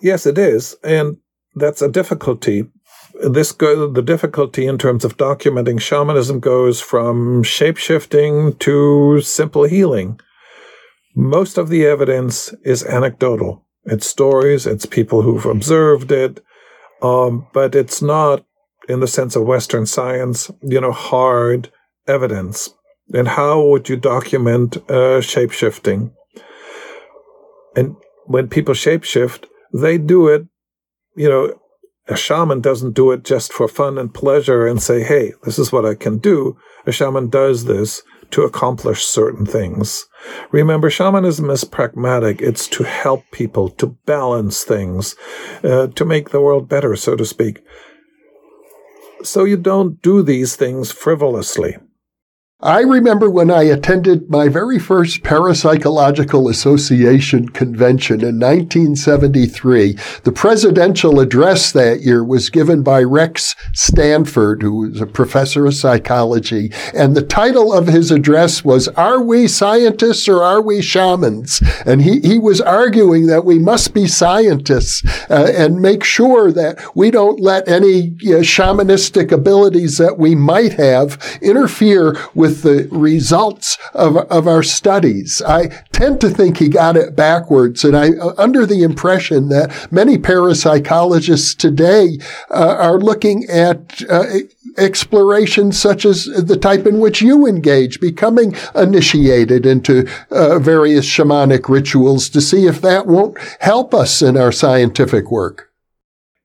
Yes, 0.00 0.24
it 0.24 0.38
is. 0.38 0.76
And 0.82 1.18
that's 1.54 1.82
a 1.82 1.90
difficulty 1.90 2.68
this 3.20 3.52
go, 3.52 3.90
the 3.90 4.02
difficulty 4.02 4.66
in 4.66 4.78
terms 4.78 5.04
of 5.04 5.16
documenting 5.16 5.80
shamanism 5.80 6.40
goes 6.40 6.80
from 6.80 7.42
shapeshifting 7.42 8.58
to 8.60 9.20
simple 9.20 9.64
healing. 9.64 10.20
Most 11.14 11.58
of 11.58 11.68
the 11.68 11.84
evidence 11.84 12.54
is 12.64 12.84
anecdotal. 12.84 13.64
It's 13.84 14.06
stories, 14.06 14.66
it's 14.66 14.86
people 14.86 15.22
who've 15.22 15.46
observed 15.46 16.12
it, 16.12 16.44
um, 17.02 17.46
but 17.52 17.74
it's 17.74 18.02
not, 18.02 18.44
in 18.88 19.00
the 19.00 19.08
sense 19.08 19.34
of 19.34 19.44
Western 19.44 19.86
science, 19.86 20.50
you 20.62 20.80
know, 20.80 20.92
hard 20.92 21.72
evidence. 22.06 22.70
And 23.12 23.28
how 23.28 23.62
would 23.62 23.88
you 23.88 23.96
document 23.96 24.76
uh, 24.88 25.20
shapeshifting? 25.20 26.12
And 27.74 27.96
when 28.26 28.48
people 28.48 28.74
shapeshift, 28.74 29.46
they 29.72 29.98
do 29.98 30.28
it, 30.28 30.46
you 31.16 31.28
know, 31.28 31.58
a 32.08 32.16
shaman 32.16 32.60
doesn't 32.60 32.94
do 32.94 33.10
it 33.10 33.22
just 33.22 33.52
for 33.52 33.68
fun 33.68 33.98
and 33.98 34.12
pleasure 34.12 34.66
and 34.66 34.82
say, 34.82 35.02
hey, 35.02 35.34
this 35.44 35.58
is 35.58 35.70
what 35.70 35.84
I 35.84 35.94
can 35.94 36.18
do. 36.18 36.56
A 36.86 36.92
shaman 36.92 37.28
does 37.28 37.66
this 37.66 38.02
to 38.30 38.42
accomplish 38.42 39.04
certain 39.04 39.46
things. 39.46 40.06
Remember, 40.50 40.90
shamanism 40.90 41.50
is 41.50 41.64
pragmatic. 41.64 42.40
It's 42.40 42.66
to 42.68 42.84
help 42.84 43.24
people, 43.30 43.68
to 43.70 43.86
balance 44.06 44.64
things, 44.64 45.16
uh, 45.62 45.88
to 45.88 46.04
make 46.04 46.30
the 46.30 46.40
world 46.40 46.68
better, 46.68 46.96
so 46.96 47.14
to 47.16 47.24
speak. 47.24 47.62
So 49.22 49.44
you 49.44 49.56
don't 49.56 50.00
do 50.00 50.22
these 50.22 50.56
things 50.56 50.92
frivolously. 50.92 51.76
I 52.60 52.80
remember 52.80 53.30
when 53.30 53.52
I 53.52 53.62
attended 53.62 54.28
my 54.28 54.48
very 54.48 54.80
first 54.80 55.22
Parapsychological 55.22 56.50
Association 56.50 57.50
convention 57.50 58.16
in 58.20 58.40
1973. 58.40 59.92
The 60.24 60.32
presidential 60.32 61.20
address 61.20 61.70
that 61.70 62.00
year 62.00 62.24
was 62.24 62.50
given 62.50 62.82
by 62.82 63.04
Rex 63.04 63.54
Stanford, 63.74 64.62
who 64.62 64.88
was 64.88 65.00
a 65.00 65.06
professor 65.06 65.66
of 65.66 65.74
psychology. 65.74 66.72
And 66.92 67.14
the 67.14 67.22
title 67.22 67.72
of 67.72 67.86
his 67.86 68.10
address 68.10 68.64
was, 68.64 68.88
Are 68.88 69.22
we 69.22 69.46
scientists 69.46 70.28
or 70.28 70.42
are 70.42 70.60
we 70.60 70.82
shamans? 70.82 71.62
And 71.86 72.02
he, 72.02 72.18
he 72.18 72.40
was 72.40 72.60
arguing 72.60 73.28
that 73.28 73.44
we 73.44 73.60
must 73.60 73.94
be 73.94 74.08
scientists 74.08 75.04
uh, 75.30 75.52
and 75.56 75.80
make 75.80 76.02
sure 76.02 76.50
that 76.50 76.84
we 76.96 77.12
don't 77.12 77.38
let 77.38 77.68
any 77.68 78.08
uh, 78.08 78.42
shamanistic 78.42 79.30
abilities 79.30 79.96
that 79.98 80.18
we 80.18 80.34
might 80.34 80.72
have 80.72 81.38
interfere 81.40 82.18
with 82.34 82.47
with 82.48 82.62
the 82.62 82.88
results 82.90 83.76
of, 83.92 84.16
of 84.16 84.46
our 84.46 84.62
studies. 84.62 85.42
I 85.46 85.66
tend 85.92 86.18
to 86.22 86.30
think 86.30 86.56
he 86.56 86.68
got 86.68 86.96
it 86.96 87.14
backwards, 87.14 87.84
and 87.84 87.94
I 87.94 88.12
under 88.38 88.64
the 88.64 88.82
impression 88.82 89.50
that 89.50 89.92
many 89.92 90.16
parapsychologists 90.16 91.54
today 91.56 92.18
uh, 92.50 92.76
are 92.78 92.98
looking 92.98 93.44
at 93.50 94.02
uh, 94.08 94.24
explorations 94.78 95.78
such 95.78 96.06
as 96.06 96.24
the 96.24 96.56
type 96.56 96.86
in 96.86 97.00
which 97.00 97.20
you 97.20 97.46
engage, 97.46 98.00
becoming 98.00 98.54
initiated 98.74 99.66
into 99.66 100.08
uh, 100.30 100.58
various 100.58 101.04
shamanic 101.06 101.68
rituals 101.68 102.30
to 102.30 102.40
see 102.40 102.66
if 102.66 102.80
that 102.80 103.06
won't 103.06 103.36
help 103.60 103.92
us 103.92 104.22
in 104.22 104.38
our 104.38 104.52
scientific 104.52 105.30
work. 105.30 105.70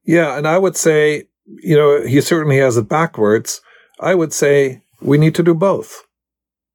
Yeah, 0.04 0.38
and 0.38 0.46
I 0.46 0.58
would 0.58 0.76
say, 0.76 1.30
you 1.46 1.78
know, 1.78 2.06
he 2.06 2.20
certainly 2.20 2.58
has 2.58 2.76
it 2.76 2.90
backwards. 2.90 3.62
I 4.02 4.16
would 4.16 4.34
say 4.34 4.83
we 5.04 5.18
need 5.18 5.36
to 5.36 5.44
do 5.44 5.54
both. 5.54 6.04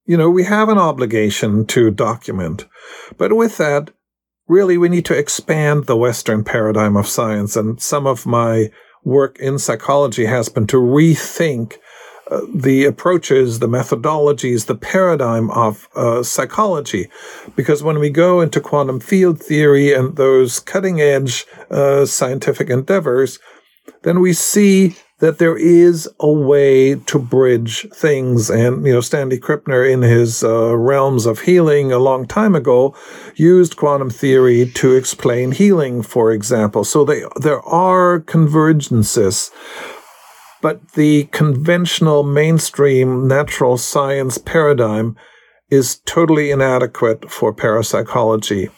You 0.07 0.17
know, 0.17 0.31
we 0.31 0.45
have 0.45 0.69
an 0.69 0.79
obligation 0.79 1.67
to 1.67 1.91
document, 1.91 2.67
but 3.17 3.35
with 3.35 3.59
that, 3.59 3.91
really, 4.47 4.79
we 4.79 4.89
need 4.89 5.05
to 5.07 5.19
expand 5.19 5.85
the 5.85 5.97
Western 5.97 6.45
paradigm 6.45 6.97
of 6.97 7.07
science. 7.07 7.57
And 7.57 7.81
some 7.81 8.07
of 8.07 8.27
my 8.27 8.71
work 9.05 9.39
in 9.39 9.59
psychology 9.59 10.27
has 10.27 10.49
been 10.49 10.67
to 10.69 10.79
rethink 10.79 11.77
uh, 12.31 12.41
the 12.55 12.85
approaches, 12.85 13.59
the 13.59 13.69
methodologies, 13.69 14.67
the 14.67 14.75
paradigm 14.75 15.51
of 15.51 15.89
uh, 15.95 16.23
psychology. 16.23 17.09
Because 17.57 17.83
when 17.83 17.99
we 17.99 18.11
go 18.11 18.41
into 18.41 18.61
quantum 18.61 19.01
field 19.01 19.43
theory 19.43 19.95
and 19.95 20.17
those 20.17 20.61
cutting 20.61 21.01
edge 21.01 21.47
uh, 21.71 22.05
scientific 22.05 22.69
endeavors, 22.69 23.39
then 24.03 24.21
we 24.21 24.33
see 24.33 24.97
that 25.21 25.39
there 25.39 25.57
is 25.57 26.09
a 26.21 26.31
way 26.31 26.95
to 26.95 27.19
bridge 27.19 27.89
things. 27.93 28.51
And, 28.51 28.87
you 28.87 28.93
know, 28.93 29.01
Stanley 29.01 29.39
Krippner 29.39 29.91
in 29.91 30.03
his 30.03 30.45
uh, 30.45 30.77
realms 30.77 31.27
of 31.27 31.41
healing 31.41 31.91
a 31.91 31.99
long 31.99 32.27
time 32.27 32.55
ago 32.55 32.95
used 33.35 33.77
quantum 33.77 34.11
theory 34.11 34.71
to 34.75 34.95
explain 34.95 35.53
healing, 35.53 36.03
for 36.03 36.33
example. 36.33 36.85
So 36.85 37.05
they, 37.05 37.23
there 37.41 37.63
are 37.63 38.21
convergences. 38.21 39.51
But 40.61 40.93
the 40.93 41.25
conventional 41.25 42.23
mainstream 42.23 43.29
natural 43.29 43.77
science 43.77 44.39
paradigm 44.39 45.17
is 45.71 46.01
totally 46.05 46.51
inadequate 46.51 47.31
for 47.31 47.53
parapsychology 47.53 48.71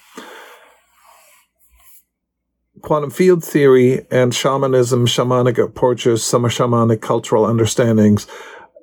quantum 2.82 3.10
field 3.10 3.44
theory 3.44 4.06
and 4.10 4.34
shamanism, 4.34 5.06
shamanic 5.06 5.62
approaches, 5.62 6.24
some 6.24 6.44
shamanic 6.44 7.00
cultural 7.00 7.44
understandings 7.44 8.26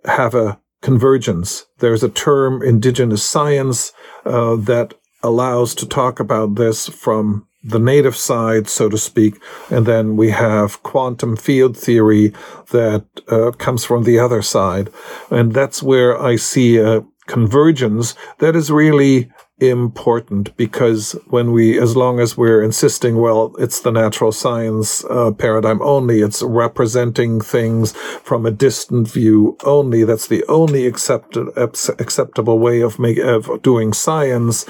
have 0.05 0.35
a 0.35 0.59
convergence. 0.81 1.65
There's 1.79 2.03
a 2.03 2.09
term, 2.09 2.61
indigenous 2.61 3.23
science, 3.23 3.91
uh, 4.25 4.55
that 4.57 4.93
allows 5.23 5.73
to 5.75 5.87
talk 5.87 6.19
about 6.19 6.55
this 6.55 6.87
from 6.87 7.47
the 7.63 7.79
native 7.79 8.15
side, 8.15 8.69
so 8.69 8.87
to 8.87 8.97
speak, 8.97 9.35
and 9.69 9.85
then 9.85 10.15
we 10.15 10.29
have 10.29 10.81
quantum 10.83 11.35
field 11.35 11.75
theory 11.75 12.33
that 12.71 13.05
uh, 13.27 13.51
comes 13.51 13.83
from 13.83 14.03
the 14.03 14.19
other 14.19 14.41
side. 14.41 14.89
And 15.29 15.53
that's 15.53 15.83
where 15.83 16.21
I 16.21 16.37
see 16.37 16.77
a 16.77 17.03
convergence 17.25 18.15
that 18.39 18.55
is 18.55 18.71
really 18.71 19.29
important 19.59 20.55
because 20.55 21.13
when 21.27 21.51
we, 21.51 21.79
as 21.79 21.95
long 21.95 22.19
as 22.19 22.37
we're 22.37 22.61
insisting, 22.61 23.17
well, 23.17 23.55
it's 23.57 23.79
the 23.81 23.91
natural 23.91 24.31
science 24.31 25.03
uh, 25.05 25.31
paradigm 25.31 25.81
only, 25.81 26.21
it's 26.21 26.43
representing 26.43 27.41
things 27.41 27.93
from 28.23 28.45
a 28.45 28.51
distant 28.51 29.09
view 29.09 29.57
only. 29.63 30.03
That's 30.03 30.27
the 30.27 30.43
only 30.47 30.85
accepted, 30.85 31.47
acceptable 31.57 32.59
way 32.59 32.81
of 32.81 32.99
make, 32.99 33.17
of 33.17 33.61
doing 33.63 33.93
science. 33.93 34.65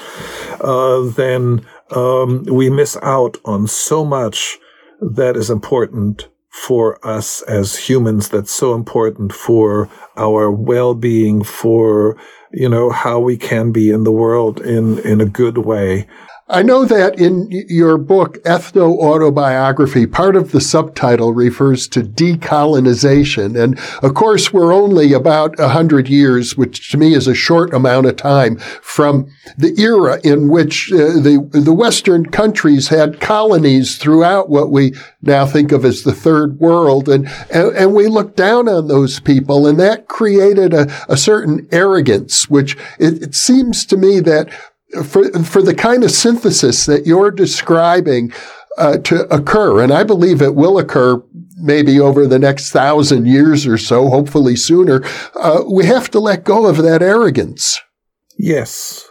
Uh, 0.61 1.01
then 1.09 1.65
um, 1.91 2.43
we 2.45 2.69
miss 2.69 2.97
out 3.01 3.37
on 3.43 3.67
so 3.67 4.05
much 4.05 4.57
that 5.01 5.35
is 5.35 5.49
important 5.49 6.27
for 6.57 7.05
us 7.05 7.41
as 7.43 7.77
humans 7.77 8.29
that's 8.29 8.51
so 8.51 8.73
important 8.73 9.31
for 9.31 9.89
our 10.17 10.51
well-being 10.51 11.43
for 11.43 12.17
you 12.51 12.69
know, 12.69 12.89
how 12.89 13.19
we 13.19 13.37
can 13.37 13.71
be 13.71 13.89
in 13.91 14.03
the 14.03 14.11
world 14.11 14.59
in, 14.61 14.99
in 14.99 15.21
a 15.21 15.25
good 15.25 15.57
way. 15.59 16.07
I 16.49 16.61
know 16.61 16.85
that 16.85 17.19
in 17.19 17.49
your 17.51 17.97
book, 17.97 18.41
Ethno 18.45 18.97
Autobiography, 18.99 20.07
part 20.07 20.37
of 20.37 20.53
the 20.53 20.61
subtitle 20.61 21.33
refers 21.33 21.89
to 21.89 22.01
decolonization. 22.01 23.61
And 23.61 23.77
of 24.01 24.13
course, 24.13 24.53
we're 24.53 24.73
only 24.73 25.11
about 25.11 25.59
a 25.59 25.67
hundred 25.67 26.07
years, 26.07 26.55
which 26.55 26.89
to 26.91 26.97
me 26.97 27.13
is 27.13 27.27
a 27.27 27.35
short 27.35 27.73
amount 27.73 28.05
of 28.05 28.15
time 28.15 28.55
from 28.81 29.27
the 29.57 29.77
era 29.77 30.21
in 30.23 30.47
which 30.47 30.89
uh, 30.93 31.19
the, 31.19 31.49
the 31.51 31.73
Western 31.73 32.25
countries 32.25 32.87
had 32.87 33.19
colonies 33.19 33.97
throughout 33.97 34.49
what 34.49 34.71
we 34.71 34.93
now 35.21 35.45
think 35.45 35.73
of 35.73 35.83
as 35.83 36.03
the 36.03 36.15
third 36.15 36.61
world. 36.61 37.09
And, 37.09 37.27
and, 37.51 37.75
and 37.75 37.93
we 37.93 38.07
look 38.07 38.37
down 38.37 38.69
on 38.69 38.87
those 38.87 39.19
people 39.19 39.67
and 39.67 39.77
that 39.81 40.07
created 40.07 40.73
a, 40.73 40.87
a 41.09 41.17
certain 41.17 41.67
arrogance, 41.73 42.49
which 42.49 42.77
it, 42.99 43.21
it 43.21 43.35
seems 43.35 43.85
to 43.87 43.97
me 43.97 44.21
that 44.21 44.49
for 45.03 45.29
for 45.43 45.61
the 45.61 45.75
kind 45.75 46.03
of 46.03 46.11
synthesis 46.11 46.85
that 46.85 47.05
you're 47.05 47.31
describing 47.31 48.31
uh, 48.77 48.97
to 48.99 49.23
occur, 49.33 49.81
and 49.83 49.91
I 49.91 50.03
believe 50.03 50.41
it 50.41 50.55
will 50.55 50.77
occur 50.77 51.21
maybe 51.57 51.99
over 51.99 52.27
the 52.27 52.39
next 52.39 52.71
thousand 52.71 53.25
years 53.25 53.65
or 53.65 53.77
so, 53.77 54.09
hopefully 54.09 54.55
sooner. 54.55 55.03
Uh, 55.35 55.63
we 55.69 55.85
have 55.85 56.11
to 56.11 56.19
let 56.19 56.43
go 56.43 56.67
of 56.67 56.77
that 56.77 57.01
arrogance. 57.01 57.79
Yes, 58.37 59.09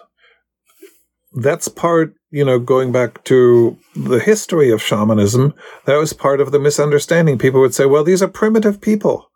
that's 1.43 1.69
part. 1.69 2.15
You 2.31 2.45
know, 2.45 2.59
going 2.59 2.93
back 2.93 3.25
to 3.25 3.79
the 3.95 4.19
history 4.19 4.71
of 4.71 4.83
shamanism, 4.83 5.55
that 5.87 5.97
was 5.97 6.12
part 6.12 6.41
of 6.41 6.53
the 6.53 6.59
misunderstanding. 6.59 7.39
People 7.39 7.61
would 7.61 7.75
say, 7.75 7.87
"Well, 7.87 8.05
these 8.05 8.23
are 8.23 8.29
primitive 8.29 8.81
people." 8.81 9.31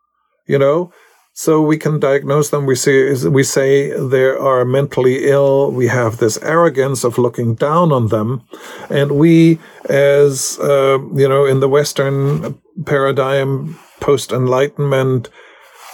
You 0.46 0.58
know, 0.58 0.92
so 1.32 1.62
we 1.62 1.78
can 1.78 2.00
diagnose 2.00 2.50
them. 2.50 2.66
We 2.66 2.74
say 2.74 3.14
we 3.28 3.42
say 3.42 3.90
they 3.98 4.24
are 4.24 4.64
mentally 4.64 5.26
ill. 5.26 5.70
We 5.70 5.86
have 5.86 6.18
this 6.18 6.38
arrogance 6.42 7.04
of 7.04 7.18
looking 7.18 7.54
down 7.54 7.92
on 7.92 8.08
them, 8.08 8.42
and 8.88 9.12
we, 9.12 9.58
as 9.88 10.58
uh, 10.60 10.98
you 11.14 11.28
know, 11.28 11.44
in 11.44 11.60
the 11.60 11.68
Western 11.68 12.60
paradigm, 12.84 13.78
post 14.00 14.32
Enlightenment, 14.32 15.28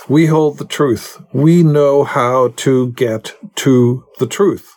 we 0.09 0.27
hold 0.27 0.59
the 0.59 0.65
truth. 0.65 1.21
We 1.33 1.63
know 1.63 2.05
how 2.05 2.49
to 2.57 2.93
get 2.93 3.37
to 3.57 4.05
the 4.19 4.27
truth. 4.27 4.73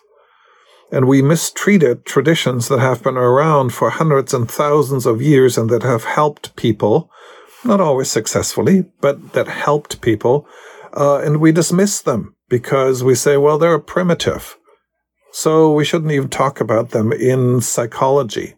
And 0.92 1.06
we 1.06 1.22
mistreated 1.22 2.04
traditions 2.04 2.66
that 2.66 2.80
have 2.80 3.04
been 3.04 3.16
around 3.16 3.72
for 3.72 3.90
hundreds 3.90 4.34
and 4.34 4.50
thousands 4.50 5.06
of 5.06 5.22
years 5.22 5.56
and 5.56 5.70
that 5.70 5.84
have 5.84 6.02
helped 6.02 6.56
people 6.56 7.10
not 7.64 7.80
always 7.80 8.10
successfully, 8.10 8.84
but 9.00 9.32
that 9.32 9.48
helped 9.48 10.00
people. 10.00 10.46
Uh, 10.96 11.18
and 11.18 11.40
we 11.40 11.52
dismiss 11.52 12.00
them 12.00 12.34
because 12.48 13.04
we 13.04 13.14
say, 13.14 13.36
well, 13.36 13.58
they're 13.58 13.78
primitive. 13.78 14.56
So 15.32 15.72
we 15.72 15.84
shouldn't 15.84 16.12
even 16.12 16.28
talk 16.28 16.60
about 16.60 16.90
them 16.90 17.12
in 17.12 17.60
psychology. 17.60 18.56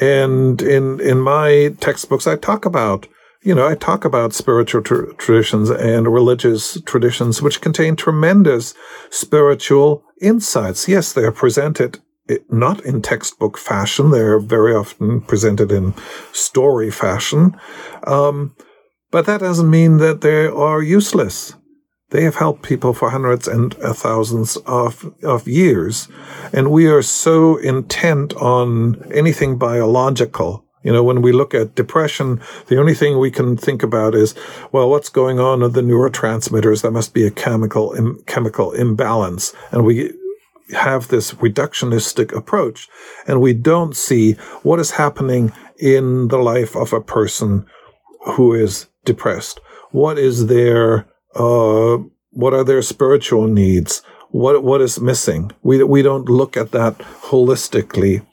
And 0.00 0.60
in, 0.62 1.00
in 1.00 1.20
my 1.20 1.74
textbooks, 1.80 2.26
I 2.26 2.36
talk 2.36 2.64
about, 2.64 3.06
you 3.42 3.54
know, 3.54 3.68
I 3.68 3.74
talk 3.74 4.04
about 4.04 4.32
spiritual 4.32 4.82
tr- 4.82 5.12
traditions 5.18 5.70
and 5.70 6.12
religious 6.12 6.80
traditions, 6.82 7.42
which 7.42 7.60
contain 7.60 7.94
tremendous 7.94 8.74
spiritual 9.10 10.02
insights. 10.20 10.88
Yes, 10.88 11.12
they 11.12 11.24
are 11.24 11.32
presented 11.32 12.00
it, 12.28 12.50
not 12.52 12.84
in 12.84 13.02
textbook 13.02 13.58
fashion. 13.58 14.10
They're 14.10 14.40
very 14.40 14.74
often 14.74 15.20
presented 15.20 15.70
in 15.70 15.94
story 16.32 16.90
fashion. 16.90 17.56
Um, 18.06 18.54
but 19.10 19.26
that 19.26 19.40
doesn't 19.40 19.70
mean 19.70 19.98
that 19.98 20.22
they 20.22 20.46
are 20.46 20.82
useless. 20.82 21.54
They 22.10 22.24
have 22.24 22.36
helped 22.36 22.62
people 22.62 22.92
for 22.92 23.10
hundreds 23.10 23.48
and 23.48 23.74
thousands 23.74 24.56
of, 24.66 25.12
of 25.22 25.48
years. 25.48 26.08
And 26.52 26.70
we 26.70 26.86
are 26.86 27.02
so 27.02 27.56
intent 27.56 28.34
on 28.34 29.02
anything 29.12 29.58
biological. 29.58 30.64
You 30.82 30.92
know, 30.92 31.02
when 31.02 31.22
we 31.22 31.32
look 31.32 31.54
at 31.54 31.74
depression, 31.74 32.40
the 32.66 32.78
only 32.78 32.94
thing 32.94 33.18
we 33.18 33.30
can 33.30 33.56
think 33.56 33.82
about 33.82 34.14
is, 34.14 34.34
well, 34.70 34.90
what's 34.90 35.08
going 35.08 35.40
on 35.40 35.60
with 35.60 35.72
the 35.72 35.80
neurotransmitters? 35.80 36.82
There 36.82 36.90
must 36.90 37.14
be 37.14 37.26
a 37.26 37.30
chemical, 37.30 37.94
Im- 37.94 38.22
chemical 38.26 38.72
imbalance. 38.72 39.54
And 39.72 39.84
we 39.84 40.12
have 40.72 41.08
this 41.08 41.32
reductionistic 41.34 42.34
approach 42.34 42.88
and 43.26 43.40
we 43.40 43.52
don't 43.52 43.96
see 43.96 44.32
what 44.62 44.80
is 44.80 44.92
happening 44.92 45.52
in 45.78 46.28
the 46.28 46.38
life 46.38 46.74
of 46.76 46.92
a 46.92 47.00
person 47.00 47.66
who 48.32 48.54
is 48.54 48.86
depressed. 49.04 49.60
What 49.90 50.18
is 50.18 50.46
their, 50.46 51.06
uh, 51.34 51.98
what 52.30 52.54
are 52.54 52.64
their 52.64 52.82
spiritual 52.82 53.46
needs? 53.46 54.02
What, 54.30 54.64
what 54.64 54.80
is 54.80 55.00
missing? 55.00 55.52
We, 55.62 55.82
we 55.84 56.02
don't 56.02 56.28
look 56.28 56.56
at 56.56 56.72
that 56.72 56.98
holistically. 56.98 58.26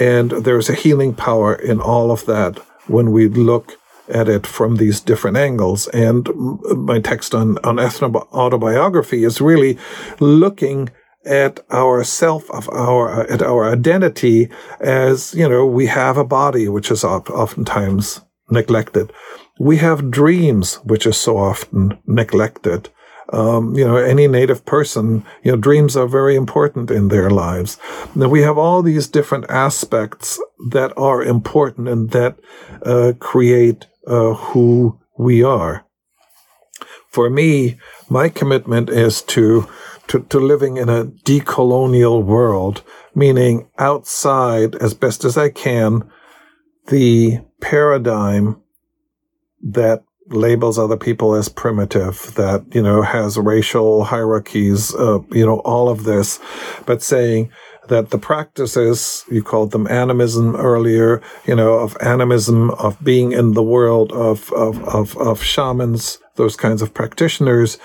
And 0.00 0.30
there's 0.30 0.68
a 0.68 0.74
healing 0.74 1.14
power 1.14 1.54
in 1.54 1.80
all 1.80 2.10
of 2.10 2.26
that 2.26 2.58
when 2.86 3.12
we 3.12 3.28
look 3.28 3.78
at 4.08 4.28
it 4.28 4.46
from 4.46 4.76
these 4.76 5.00
different 5.00 5.36
angles. 5.36 5.88
And 5.88 6.28
my 6.76 7.00
text 7.00 7.34
on, 7.34 7.58
on 7.58 7.76
ethno 7.76 8.26
autobiography 8.32 9.24
is 9.24 9.40
really 9.40 9.78
looking 10.20 10.90
at 11.26 11.60
our 11.70 12.04
self 12.04 12.50
of 12.50 12.68
our 12.70 13.28
at 13.30 13.42
our 13.42 13.70
identity 13.70 14.48
as 14.80 15.34
you 15.34 15.48
know 15.48 15.66
we 15.66 15.86
have 15.86 16.16
a 16.16 16.24
body 16.24 16.68
which 16.68 16.90
is 16.90 17.04
oftentimes 17.04 18.20
neglected 18.50 19.12
we 19.58 19.78
have 19.78 20.10
dreams 20.10 20.76
which 20.84 21.06
are 21.06 21.12
so 21.12 21.36
often 21.36 21.98
neglected 22.06 22.88
um, 23.32 23.74
you 23.76 23.84
know, 23.84 23.96
any 23.96 24.28
native 24.28 24.64
person, 24.64 25.24
you 25.42 25.50
know, 25.50 25.58
dreams 25.58 25.96
are 25.96 26.06
very 26.06 26.36
important 26.36 26.90
in 26.90 27.08
their 27.08 27.30
lives. 27.30 27.78
Now 28.14 28.28
we 28.28 28.42
have 28.42 28.58
all 28.58 28.82
these 28.82 29.08
different 29.08 29.46
aspects 29.50 30.40
that 30.70 30.92
are 30.96 31.22
important 31.22 31.88
and 31.88 32.10
that 32.10 32.38
uh, 32.82 33.14
create 33.18 33.86
uh, 34.06 34.34
who 34.34 35.00
we 35.18 35.42
are. 35.42 35.84
For 37.08 37.30
me, 37.30 37.78
my 38.08 38.28
commitment 38.28 38.90
is 38.90 39.22
to, 39.22 39.68
to, 40.08 40.20
to 40.20 40.38
living 40.38 40.76
in 40.76 40.88
a 40.88 41.04
decolonial 41.04 42.24
world, 42.24 42.82
meaning 43.14 43.68
outside, 43.78 44.74
as 44.76 44.94
best 44.94 45.24
as 45.24 45.36
I 45.36 45.50
can, 45.50 46.08
the 46.88 47.40
paradigm 47.60 48.60
that 49.62 50.04
labels 50.28 50.78
other 50.78 50.96
people 50.96 51.34
as 51.34 51.48
primitive, 51.48 52.34
that, 52.34 52.64
you 52.74 52.82
know, 52.82 53.02
has 53.02 53.38
racial 53.38 54.04
hierarchies, 54.04 54.94
uh, 54.94 55.20
you 55.30 55.46
know, 55.46 55.60
all 55.60 55.88
of 55.88 56.04
this, 56.04 56.40
but 56.84 57.02
saying 57.02 57.50
that 57.88 58.10
the 58.10 58.18
practices, 58.18 59.24
you 59.30 59.42
called 59.42 59.70
them 59.70 59.86
animism 59.86 60.56
earlier, 60.56 61.22
you 61.46 61.54
know, 61.54 61.74
of 61.74 61.96
animism, 62.00 62.70
of 62.72 63.02
being 63.02 63.32
in 63.32 63.52
the 63.52 63.62
world 63.62 64.12
of, 64.12 64.52
of, 64.52 64.82
of, 64.88 65.16
of 65.18 65.42
shamans, 65.42 66.18
those 66.34 66.56
kinds 66.56 66.82
of 66.82 66.92
practitioners, 66.92 67.78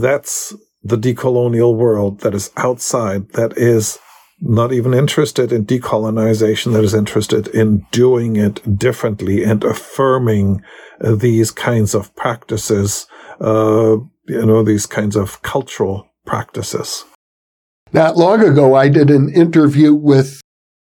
that's 0.00 0.54
the 0.82 0.96
decolonial 0.96 1.76
world 1.76 2.20
that 2.20 2.34
is 2.34 2.50
outside, 2.56 3.28
that 3.30 3.56
is 3.56 3.98
not 4.40 4.72
even 4.72 4.92
interested 4.92 5.52
in 5.52 5.64
decolonization, 5.64 6.72
that 6.72 6.82
is 6.82 6.94
interested 6.94 7.46
in 7.48 7.86
doing 7.92 8.36
it 8.36 8.78
differently 8.78 9.44
and 9.44 9.62
affirming 9.62 10.62
these 11.00 11.50
kinds 11.50 11.94
of 11.94 12.14
practices, 12.16 13.06
uh, 13.40 13.96
you 14.26 14.46
know, 14.46 14.62
these 14.64 14.86
kinds 14.86 15.14
of 15.14 15.40
cultural 15.42 16.08
practices. 16.26 17.04
Not 17.92 18.16
long 18.16 18.42
ago, 18.42 18.74
I 18.74 18.88
did 18.88 19.10
an 19.10 19.32
interview 19.32 19.94
with 19.94 20.40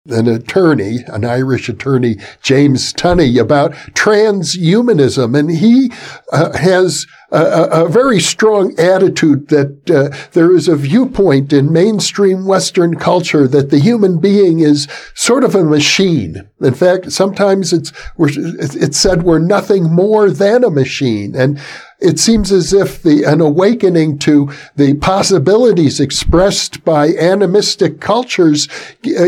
an 0.09 0.27
attorney, 0.27 0.99
an 1.07 1.25
Irish 1.25 1.69
attorney, 1.69 2.17
James 2.41 2.93
Tunney, 2.93 3.39
about 3.39 3.73
transhumanism. 3.93 5.37
And 5.37 5.51
he 5.51 5.91
uh, 6.31 6.57
has 6.57 7.05
a, 7.31 7.83
a, 7.83 7.89
very 7.89 8.21
strong 8.21 8.77
attitude 8.79 9.49
that 9.49 9.89
uh, 9.89 10.15
there 10.31 10.55
is 10.55 10.67
a 10.67 10.77
viewpoint 10.77 11.51
in 11.51 11.73
mainstream 11.73 12.45
Western 12.45 12.95
culture 12.95 13.47
that 13.47 13.69
the 13.69 13.79
human 13.79 14.17
being 14.17 14.59
is 14.59 14.87
sort 15.13 15.43
of 15.43 15.53
a 15.53 15.63
machine. 15.63 16.47
In 16.61 16.73
fact, 16.73 17.11
sometimes 17.11 17.73
it's, 17.73 17.91
it's 18.17 18.97
said 18.97 19.23
we're 19.23 19.39
nothing 19.39 19.91
more 19.91 20.29
than 20.31 20.63
a 20.63 20.69
machine. 20.69 21.35
And 21.35 21.59
it 21.99 22.19
seems 22.19 22.51
as 22.51 22.73
if 22.73 23.01
the, 23.01 23.23
an 23.23 23.41
awakening 23.41 24.19
to 24.19 24.51
the 24.75 24.93
possibilities 24.95 25.99
expressed 25.99 26.83
by 26.83 27.07
animistic 27.15 27.99
cultures 27.99 28.67
uh, 29.05 29.25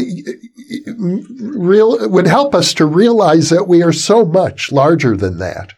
real, 0.97 2.09
would 2.09 2.27
help 2.27 2.53
us 2.53 2.73
to 2.75 2.85
realize 2.85 3.49
that 3.49 3.67
we 3.67 3.81
are 3.81 3.93
so 3.93 4.25
much 4.25 4.71
larger 4.71 5.17
than 5.17 5.39
that. 5.39 5.73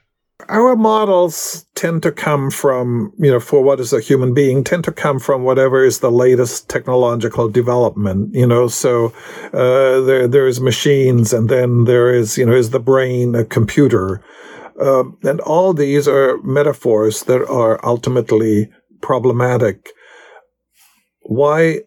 Our 0.50 0.76
models 0.76 1.66
tend 1.76 2.04
to 2.04 2.12
come 2.12 2.52
from, 2.52 3.14
you 3.18 3.32
know, 3.32 3.40
for 3.40 3.64
what 3.64 3.80
is 3.80 3.94
a 3.94 4.02
human 4.02 4.34
being, 4.34 4.66
tend 4.66 4.84
to 4.84 4.92
come 4.92 5.18
from 5.18 5.44
whatever 5.44 5.86
is 5.86 6.00
the 6.00 6.12
latest 6.12 6.68
technological 6.68 7.48
development, 7.48 8.36
you 8.36 8.46
know. 8.46 8.68
So 8.68 9.14
uh, 9.54 10.02
there, 10.02 10.28
there 10.28 10.48
is 10.48 10.60
machines, 10.60 11.32
and 11.32 11.48
then 11.48 11.86
there 11.86 12.14
is, 12.14 12.38
you 12.38 12.46
know, 12.46 12.54
is 12.54 12.72
the 12.72 12.80
brain 12.80 13.34
a 13.34 13.46
computer, 13.46 14.22
uh, 14.82 15.04
and 15.24 15.40
all 15.42 15.74
these 15.74 16.08
are 16.08 16.42
metaphors 16.42 17.24
that 17.24 17.46
are 17.48 17.80
ultimately 17.86 18.70
problematic. 19.02 19.90
Why 21.22 21.82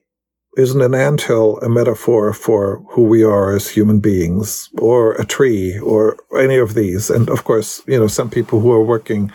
isn't 0.56 0.80
an 0.80 0.94
anthill 0.94 1.58
a 1.58 1.68
metaphor 1.68 2.32
for 2.32 2.84
who 2.90 3.02
we 3.02 3.24
are 3.24 3.54
as 3.54 3.68
human 3.68 3.98
beings 3.98 4.68
or 4.78 5.14
a 5.14 5.24
tree 5.24 5.78
or 5.80 6.16
any 6.38 6.56
of 6.56 6.74
these 6.74 7.10
and 7.10 7.28
of 7.28 7.44
course 7.44 7.82
you 7.86 7.98
know 7.98 8.06
some 8.06 8.30
people 8.30 8.60
who 8.60 8.70
are 8.70 8.84
working 8.84 9.32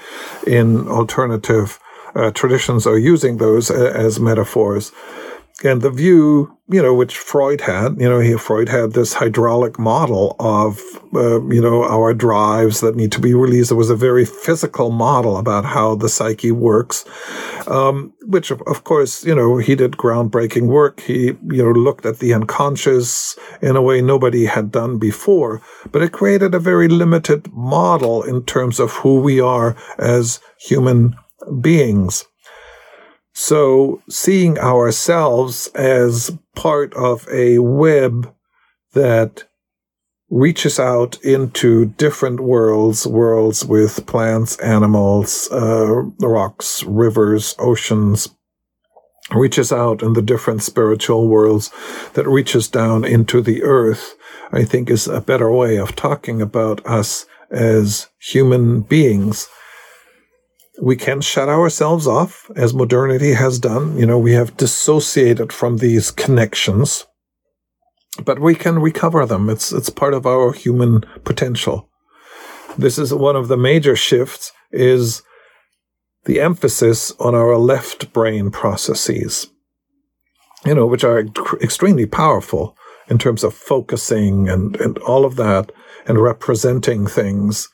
in 0.47 0.87
alternative 0.87 1.79
uh, 2.15 2.31
traditions 2.31 2.87
are 2.87 2.97
using 2.97 3.37
those 3.37 3.69
as 3.69 4.19
metaphors 4.19 4.91
and 5.63 5.81
the 5.81 5.89
view, 5.89 6.55
you 6.69 6.81
know, 6.81 6.93
which 6.93 7.17
Freud 7.17 7.61
had, 7.61 7.99
you 7.99 8.07
know, 8.07 8.19
he, 8.19 8.37
Freud 8.37 8.69
had 8.69 8.93
this 8.93 9.13
hydraulic 9.13 9.77
model 9.77 10.35
of, 10.39 10.79
uh, 11.13 11.43
you 11.47 11.61
know, 11.61 11.83
our 11.83 12.13
drives 12.13 12.79
that 12.81 12.95
need 12.95 13.11
to 13.11 13.19
be 13.19 13.33
released. 13.33 13.71
It 13.71 13.75
was 13.75 13.89
a 13.89 13.95
very 13.95 14.25
physical 14.25 14.89
model 14.89 15.37
about 15.37 15.65
how 15.65 15.95
the 15.95 16.07
psyche 16.07 16.51
works, 16.51 17.03
um, 17.67 18.13
which, 18.27 18.51
of, 18.51 18.61
of 18.67 18.85
course, 18.85 19.25
you 19.25 19.35
know, 19.35 19.57
he 19.57 19.75
did 19.75 19.93
groundbreaking 19.93 20.67
work. 20.67 21.01
He, 21.01 21.37
you 21.49 21.63
know, 21.63 21.71
looked 21.71 22.05
at 22.05 22.19
the 22.19 22.33
unconscious 22.33 23.37
in 23.61 23.75
a 23.75 23.81
way 23.81 24.01
nobody 24.01 24.45
had 24.45 24.71
done 24.71 24.97
before, 24.97 25.61
but 25.91 26.01
it 26.01 26.13
created 26.13 26.55
a 26.55 26.59
very 26.59 26.87
limited 26.87 27.51
model 27.51 28.23
in 28.23 28.45
terms 28.45 28.79
of 28.79 28.91
who 28.91 29.19
we 29.19 29.41
are 29.41 29.75
as 29.97 30.39
human 30.57 31.15
beings. 31.61 32.25
So 33.41 34.01
seeing 34.09 34.59
ourselves 34.59 35.67
as 35.67 36.37
part 36.55 36.93
of 36.93 37.25
a 37.31 37.59
web 37.59 38.35
that 38.91 39.45
reaches 40.29 40.77
out 40.77 41.17
into 41.23 41.85
different 41.85 42.41
worlds, 42.41 43.07
worlds 43.07 43.63
with 43.63 44.05
plants, 44.05 44.57
animals, 44.57 45.47
uh, 45.53 46.01
rocks, 46.19 46.83
rivers, 46.83 47.55
oceans, 47.59 48.27
reaches 49.33 49.71
out 49.71 50.03
in 50.03 50.13
the 50.13 50.21
different 50.21 50.61
spiritual 50.61 51.29
worlds 51.29 51.71
that 52.15 52.27
reaches 52.27 52.67
down 52.67 53.05
into 53.05 53.41
the 53.41 53.63
earth, 53.63 54.17
I 54.51 54.65
think 54.65 54.89
is 54.89 55.07
a 55.07 55.21
better 55.21 55.49
way 55.49 55.77
of 55.77 55.95
talking 55.95 56.41
about 56.41 56.85
us 56.85 57.25
as 57.49 58.09
human 58.19 58.81
beings 58.81 59.47
we 60.81 60.95
can 60.95 61.21
shut 61.21 61.49
ourselves 61.49 62.07
off 62.07 62.49
as 62.55 62.73
modernity 62.73 63.33
has 63.33 63.59
done. 63.59 63.97
You 63.97 64.05
know, 64.05 64.17
we 64.17 64.33
have 64.33 64.57
dissociated 64.57 65.51
from 65.51 65.77
these 65.77 66.11
connections, 66.11 67.05
but 68.23 68.39
we 68.39 68.55
can 68.55 68.79
recover 68.79 69.25
them. 69.25 69.49
It's, 69.49 69.71
it's 69.71 69.89
part 69.89 70.13
of 70.13 70.25
our 70.25 70.53
human 70.53 71.01
potential. 71.23 71.89
This 72.77 72.97
is 72.97 73.13
one 73.13 73.35
of 73.35 73.47
the 73.47 73.57
major 73.57 73.95
shifts 73.95 74.51
is 74.71 75.21
the 76.25 76.39
emphasis 76.39 77.11
on 77.19 77.35
our 77.35 77.57
left 77.57 78.13
brain 78.13 78.51
processes, 78.51 79.47
you 80.65 80.75
know, 80.75 80.85
which 80.85 81.03
are 81.03 81.25
extremely 81.61 82.05
powerful 82.05 82.77
in 83.09 83.17
terms 83.17 83.43
of 83.43 83.53
focusing 83.53 84.47
and, 84.47 84.75
and 84.77 84.97
all 84.99 85.25
of 85.25 85.35
that 85.37 85.71
and 86.05 86.21
representing 86.21 87.07
things 87.07 87.69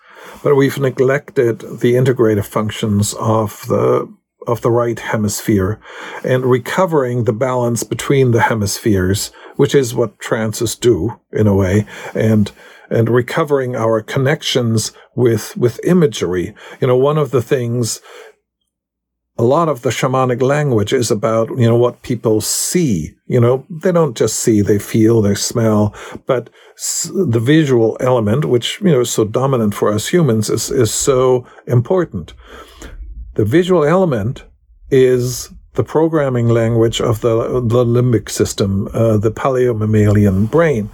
but 0.46 0.54
we've 0.54 0.78
neglected 0.78 1.58
the 1.62 1.96
integrative 1.96 2.46
functions 2.46 3.16
of 3.16 3.66
the 3.68 4.08
of 4.46 4.62
the 4.62 4.70
right 4.70 5.00
hemisphere 5.00 5.82
and 6.24 6.46
recovering 6.46 7.24
the 7.24 7.34
balance 7.34 7.84
between 7.84 8.30
the 8.30 8.44
hemispheres, 8.44 9.32
which 9.56 9.74
is 9.74 9.96
what 9.96 10.20
trances 10.20 10.80
do 10.80 11.20
in 11.34 11.48
a 11.48 11.56
way, 11.56 11.88
and 12.14 12.52
and 12.92 13.10
recovering 13.10 13.76
our 13.76 14.04
connections 14.04 14.92
with 15.16 15.58
with 15.58 15.84
imagery. 15.84 16.54
You 16.80 16.86
know, 16.90 16.96
one 16.96 17.18
of 17.18 17.32
the 17.32 17.42
things 17.42 18.00
a 19.38 19.44
lot 19.44 19.68
of 19.68 19.82
the 19.82 19.90
shamanic 19.90 20.42
language 20.42 20.94
is 20.94 21.12
about, 21.12 21.50
you 21.50 21.68
know, 21.68 21.76
what 21.76 22.02
people 22.04 22.40
see. 22.40 23.12
You 23.28 23.42
know, 23.42 23.66
they 23.70 23.92
don't 23.92 24.16
just 24.16 24.40
see, 24.40 24.62
they 24.62 24.80
feel, 24.80 25.22
they 25.22 25.36
smell, 25.36 25.94
but 26.26 26.50
the 27.14 27.42
visual 27.42 27.98
element, 28.00 28.46
which, 28.46 28.80
you 28.82 28.92
know, 28.92 29.02
is 29.02 29.10
so 29.10 29.26
dominant 29.26 29.76
for 29.76 29.92
us 29.92 30.08
humans, 30.08 30.50
is, 30.50 30.72
is 30.72 30.94
so 30.94 31.46
important. 31.68 32.34
The 33.34 33.44
visual 33.44 33.84
element 33.84 34.46
is 34.90 35.50
the 35.74 35.84
programming 35.84 36.48
language 36.48 37.02
of 37.02 37.20
the, 37.20 37.60
the 37.60 37.84
limbic 37.84 38.30
system, 38.30 38.88
uh, 38.94 39.18
the 39.18 39.32
paleomammalian 39.32 40.50
brain. 40.50 40.90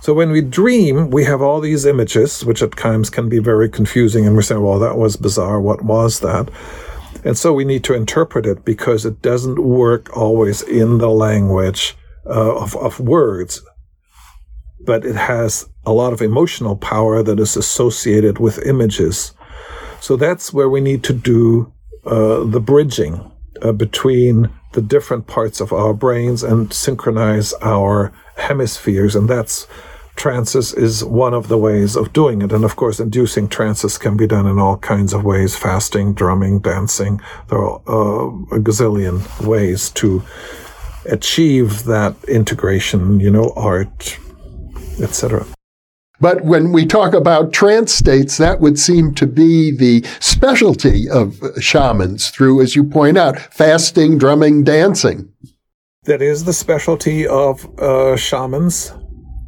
So 0.00 0.14
when 0.14 0.30
we 0.30 0.40
dream, 0.40 1.10
we 1.10 1.24
have 1.24 1.42
all 1.42 1.60
these 1.60 1.84
images, 1.84 2.42
which 2.44 2.62
at 2.62 2.76
times 2.76 3.10
can 3.10 3.28
be 3.28 3.38
very 3.38 3.68
confusing, 3.68 4.26
and 4.26 4.34
we 4.34 4.42
say, 4.42 4.56
well, 4.56 4.78
that 4.78 4.96
was 4.96 5.16
bizarre. 5.16 5.60
What 5.60 5.84
was 5.84 6.20
that? 6.20 6.48
And 7.24 7.38
so 7.38 7.52
we 7.52 7.64
need 7.64 7.84
to 7.84 7.94
interpret 7.94 8.46
it 8.46 8.64
because 8.64 9.06
it 9.06 9.22
doesn't 9.22 9.62
work 9.62 10.16
always 10.16 10.62
in 10.62 10.98
the 10.98 11.10
language 11.10 11.96
uh, 12.26 12.56
of, 12.56 12.76
of 12.76 13.00
words. 13.00 13.62
but 14.84 15.04
it 15.04 15.16
has 15.16 15.68
a 15.84 15.92
lot 15.92 16.12
of 16.12 16.20
emotional 16.22 16.76
power 16.76 17.22
that 17.22 17.38
is 17.38 17.56
associated 17.56 18.38
with 18.38 18.64
images. 18.66 19.32
So 20.00 20.16
that's 20.16 20.52
where 20.52 20.68
we 20.68 20.80
need 20.80 21.04
to 21.04 21.12
do 21.12 21.72
uh, 22.04 22.44
the 22.44 22.60
bridging 22.60 23.30
uh, 23.62 23.72
between 23.72 24.50
the 24.72 24.82
different 24.82 25.26
parts 25.26 25.60
of 25.60 25.72
our 25.72 25.94
brains 25.94 26.42
and 26.42 26.72
synchronize 26.72 27.54
our 27.62 28.12
hemispheres. 28.36 29.14
And 29.14 29.28
that's 29.28 29.66
trances 30.16 30.72
is 30.74 31.04
one 31.04 31.34
of 31.34 31.48
the 31.48 31.58
ways 31.58 31.96
of 31.96 32.12
doing 32.12 32.42
it. 32.42 32.52
And 32.52 32.64
of 32.64 32.76
course, 32.76 33.00
inducing 33.00 33.48
trances 33.48 33.98
can 33.98 34.16
be 34.16 34.26
done 34.26 34.46
in 34.46 34.58
all 34.58 34.76
kinds 34.76 35.12
of 35.12 35.24
ways 35.24 35.56
fasting, 35.56 36.14
drumming, 36.14 36.60
dancing. 36.60 37.20
There 37.48 37.58
are 37.58 37.80
uh, 37.88 38.28
a 38.56 38.60
gazillion 38.60 39.46
ways 39.46 39.90
to 39.92 40.22
achieve 41.10 41.84
that 41.84 42.14
integration, 42.28 43.20
you 43.20 43.30
know, 43.30 43.52
art, 43.56 44.18
etc. 45.00 45.44
But 46.20 46.44
when 46.44 46.70
we 46.70 46.86
talk 46.86 47.14
about 47.14 47.52
trance 47.52 47.92
states, 47.92 48.36
that 48.36 48.60
would 48.60 48.78
seem 48.78 49.12
to 49.14 49.26
be 49.26 49.76
the 49.76 50.06
specialty 50.20 51.10
of 51.10 51.40
shamans 51.60 52.30
through, 52.30 52.60
as 52.60 52.76
you 52.76 52.84
point 52.84 53.18
out, 53.18 53.40
fasting, 53.40 54.18
drumming, 54.18 54.62
dancing. 54.62 55.32
That 56.04 56.22
is 56.22 56.44
the 56.44 56.52
specialty 56.52 57.26
of 57.26 57.66
uh, 57.80 58.16
shamans, 58.16 58.92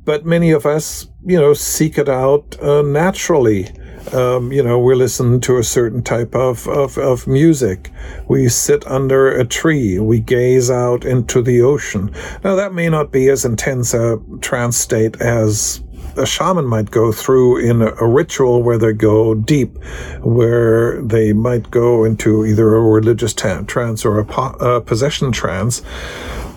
but 0.05 0.25
many 0.25 0.51
of 0.51 0.67
us, 0.67 1.07
you 1.25 1.41
know, 1.41 1.55
seek 1.55 1.99
it 1.99 2.09
out 2.09 2.57
uh, 2.61 2.83
naturally. 2.83 3.69
Um, 4.13 4.53
you 4.53 4.63
know, 4.63 4.79
we 4.79 4.95
listen 4.95 5.41
to 5.41 5.57
a 5.57 5.65
certain 5.65 6.03
type 6.03 6.35
of, 6.35 6.69
of, 6.69 6.99
of, 6.99 7.27
music. 7.27 7.91
We 8.29 8.49
sit 8.51 8.87
under 8.87 9.31
a 9.31 9.47
tree. 9.47 9.99
We 9.99 10.21
gaze 10.21 10.71
out 10.71 11.07
into 11.07 11.41
the 11.41 11.63
ocean. 11.63 12.15
Now, 12.45 12.55
that 12.55 12.75
may 12.75 12.91
not 12.91 13.13
be 13.13 13.31
as 13.31 13.47
intense 13.47 13.95
a 13.95 14.21
trance 14.43 14.77
state 14.77 15.19
as 15.23 15.83
a 16.17 16.27
shaman 16.27 16.67
might 16.67 16.91
go 16.91 17.13
through 17.13 17.59
in 17.59 17.83
a, 17.83 18.07
ritual 18.07 18.63
where 18.63 18.79
they 18.79 18.93
go 18.93 19.35
deep, 19.35 19.77
where 20.21 21.03
they 21.03 21.33
might 21.33 21.71
go 21.71 22.05
into 22.05 22.45
either 22.45 22.75
a 22.75 22.81
religious 22.81 23.33
trance 23.33 24.05
or 24.05 24.19
a, 24.19 24.25
po- 24.25 24.57
a 24.61 24.81
possession 24.81 25.33
trance. 25.33 25.83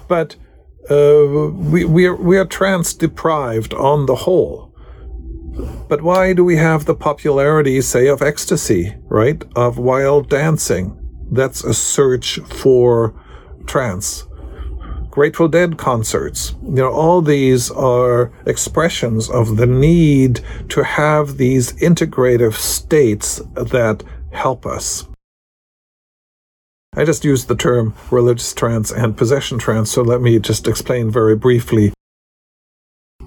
But 0.08 0.36
uh, 0.90 1.52
we, 1.52 1.86
we, 1.86 2.06
are, 2.06 2.16
we 2.16 2.38
are 2.38 2.46
trance 2.46 2.94
deprived 2.94 3.74
on 3.74 4.06
the 4.06 4.16
whole. 4.16 4.74
But 5.88 6.02
why 6.02 6.34
do 6.34 6.44
we 6.44 6.58
have 6.58 6.86
the 6.86 6.96
popularity, 6.96 7.82
say, 7.82 8.08
of 8.08 8.22
ecstasy, 8.22 8.96
right? 9.06 9.44
Of 9.56 9.78
wild 9.78 10.30
dancing? 10.30 10.98
That's 11.32 11.64
a 11.64 11.74
search 11.74 12.40
for 12.40 13.14
trance. 13.66 14.26
Grateful 15.10 15.48
Dead 15.48 15.78
concerts. 15.78 16.54
You 16.62 16.76
know, 16.76 16.92
all 16.92 17.22
these 17.22 17.72
are 17.72 18.32
expressions 18.46 19.30
of 19.30 19.58
the 19.58 19.66
need 19.66 20.42
to 20.70 20.84
have 20.84 21.38
these 21.38 21.74
integrative 21.74 22.54
states 22.54 23.42
that 23.56 24.04
help 24.32 24.66
us. 24.66 25.08
I 26.98 27.06
just 27.06 27.24
used 27.24 27.48
the 27.48 27.56
term 27.56 27.94
religious 28.12 28.54
trance 28.54 28.92
and 28.92 29.16
possession 29.16 29.60
trance, 29.60 29.92
so 29.92 30.02
let 30.02 30.20
me 30.20 30.40
just 30.40 30.68
explain 30.68 31.12
very 31.12 31.36
briefly 31.36 31.94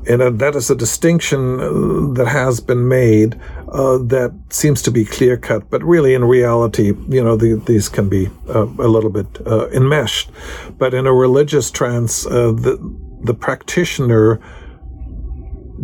and 0.06 0.40
that 0.40 0.56
is 0.56 0.70
a 0.70 0.74
distinction 0.74 1.60
uh, 1.60 2.12
that 2.14 2.26
has 2.26 2.60
been 2.60 2.88
made 2.88 3.38
uh, 3.68 3.98
that 3.98 4.34
seems 4.48 4.82
to 4.82 4.90
be 4.90 5.04
clear 5.04 5.36
cut, 5.36 5.68
but 5.70 5.82
really 5.84 6.14
in 6.14 6.24
reality, 6.24 6.92
you 7.08 7.22
know, 7.22 7.36
the, 7.36 7.54
these 7.66 7.88
can 7.88 8.08
be 8.08 8.28
uh, 8.48 8.64
a 8.64 8.88
little 8.88 9.10
bit 9.10 9.26
uh, 9.46 9.68
enmeshed. 9.68 10.30
But 10.78 10.94
in 10.94 11.06
a 11.06 11.12
religious 11.12 11.70
trance, 11.70 12.26
uh, 12.26 12.52
the, 12.52 12.78
the 13.22 13.34
practitioner 13.34 14.40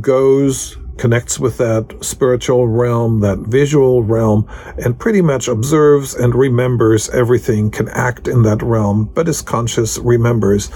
goes, 0.01 0.77
connects 0.99 1.39
with 1.39 1.59
that 1.59 1.97
spiritual 2.01 2.69
realm, 2.69 3.21
that 3.21 3.39
visual 3.39 4.03
realm, 4.03 4.49
and 4.83 4.99
pretty 4.99 5.23
much 5.23 5.49
observes 5.49 6.15
and 6.15 6.35
remembers 6.35 7.09
everything, 7.11 7.71
can 7.71 7.89
act 7.91 8.29
in 8.29 8.43
that 8.43 8.63
realm, 8.63 9.05
but 9.15 9.29
is 9.29 9.43
conscious, 9.43 9.99
remembers 9.99 10.71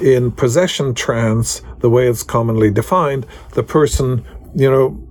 in 0.00 0.30
possession 0.30 0.94
trance, 0.94 1.62
the 1.80 1.90
way 1.90 2.08
it's 2.08 2.22
commonly 2.22 2.70
defined, 2.70 3.26
the 3.54 3.62
person, 3.62 4.24
you 4.54 4.70
know, 4.70 5.02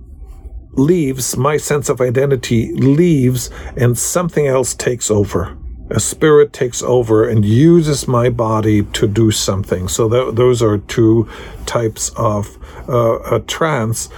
leaves, 0.72 1.36
my 1.36 1.56
sense 1.56 1.88
of 1.88 2.00
identity 2.00 2.72
leaves, 2.74 3.50
and 3.76 3.96
something 3.96 4.46
else 4.46 4.74
takes 4.74 5.10
over. 5.10 5.56
A 5.90 6.00
spirit 6.00 6.52
takes 6.52 6.82
over 6.82 7.28
and 7.28 7.44
uses 7.44 8.08
my 8.08 8.28
body 8.28 8.82
to 8.82 9.06
do 9.06 9.30
something. 9.30 9.86
So 9.88 10.08
th- 10.08 10.34
those 10.34 10.60
are 10.60 10.78
two 10.78 11.28
types 11.64 12.10
of 12.16 12.58
uh, 12.88 13.20
a 13.36 13.40
trance, 13.40 14.08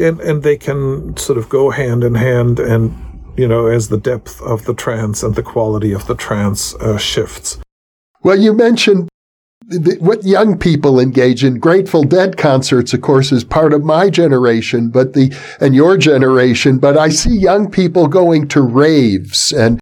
and 0.00 0.20
and 0.20 0.42
they 0.42 0.56
can 0.56 1.16
sort 1.16 1.38
of 1.38 1.48
go 1.48 1.70
hand 1.70 2.04
in 2.04 2.14
hand, 2.14 2.58
and 2.58 2.94
you 3.36 3.46
know, 3.46 3.66
as 3.66 3.88
the 3.88 3.98
depth 3.98 4.40
of 4.42 4.64
the 4.64 4.74
trance 4.74 5.22
and 5.22 5.34
the 5.34 5.42
quality 5.42 5.92
of 5.92 6.06
the 6.06 6.14
trance 6.14 6.74
uh, 6.76 6.98
shifts. 6.98 7.58
Well, 8.22 8.38
you 8.38 8.52
mentioned 8.52 9.08
what 9.98 10.24
young 10.24 10.58
people 10.58 11.00
engage 11.00 11.42
in. 11.42 11.58
Grateful 11.58 12.04
Dead 12.04 12.36
concerts, 12.36 12.94
of 12.94 13.00
course, 13.00 13.32
is 13.32 13.42
part 13.42 13.72
of 13.72 13.84
my 13.84 14.10
generation, 14.10 14.90
but 14.90 15.12
the, 15.12 15.36
and 15.60 15.74
your 15.74 15.96
generation, 15.96 16.78
but 16.78 16.96
I 16.96 17.08
see 17.08 17.36
young 17.36 17.70
people 17.70 18.06
going 18.06 18.46
to 18.48 18.62
raves 18.62 19.52
and 19.52 19.80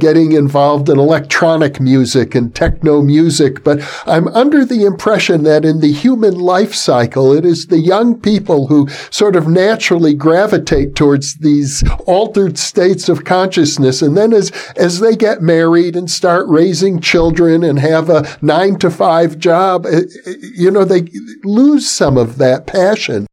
getting 0.00 0.32
involved 0.32 0.88
in 0.88 0.98
electronic 0.98 1.78
music 1.78 2.34
and 2.34 2.52
techno 2.52 3.00
music, 3.00 3.62
but 3.62 3.80
I'm 4.06 4.26
under 4.28 4.64
the 4.64 4.84
impression 4.84 5.44
that 5.44 5.64
in 5.64 5.78
the 5.78 5.92
human 5.92 6.34
life 6.34 6.74
cycle, 6.74 7.32
it 7.32 7.44
is 7.44 7.68
the 7.68 7.78
young 7.78 8.18
people 8.18 8.66
who 8.66 8.88
sort 9.10 9.36
of 9.36 9.46
naturally 9.46 10.12
gravitate 10.12 10.96
towards 10.96 11.36
these 11.36 11.84
altered 12.06 12.58
states 12.58 13.08
of 13.08 13.24
consciousness. 13.24 14.02
And 14.02 14.16
then 14.16 14.32
as, 14.32 14.50
as 14.74 14.98
they 14.98 15.14
get 15.14 15.42
married 15.42 15.94
and 15.94 16.10
start 16.10 16.48
raising 16.48 16.98
children 16.98 17.62
and 17.62 17.78
have 17.78 18.10
a 18.10 18.26
nine 18.42 18.80
to 18.80 18.90
five 18.90 19.38
job, 19.38 19.86
eh, 19.86 20.00
eh, 20.26 20.34
you 20.56 20.72
know, 20.72 20.84
they 20.84 21.06
lose 21.44 21.88
some 21.88 22.18
of 22.18 22.38
that 22.38 22.66
passion. 22.66 23.28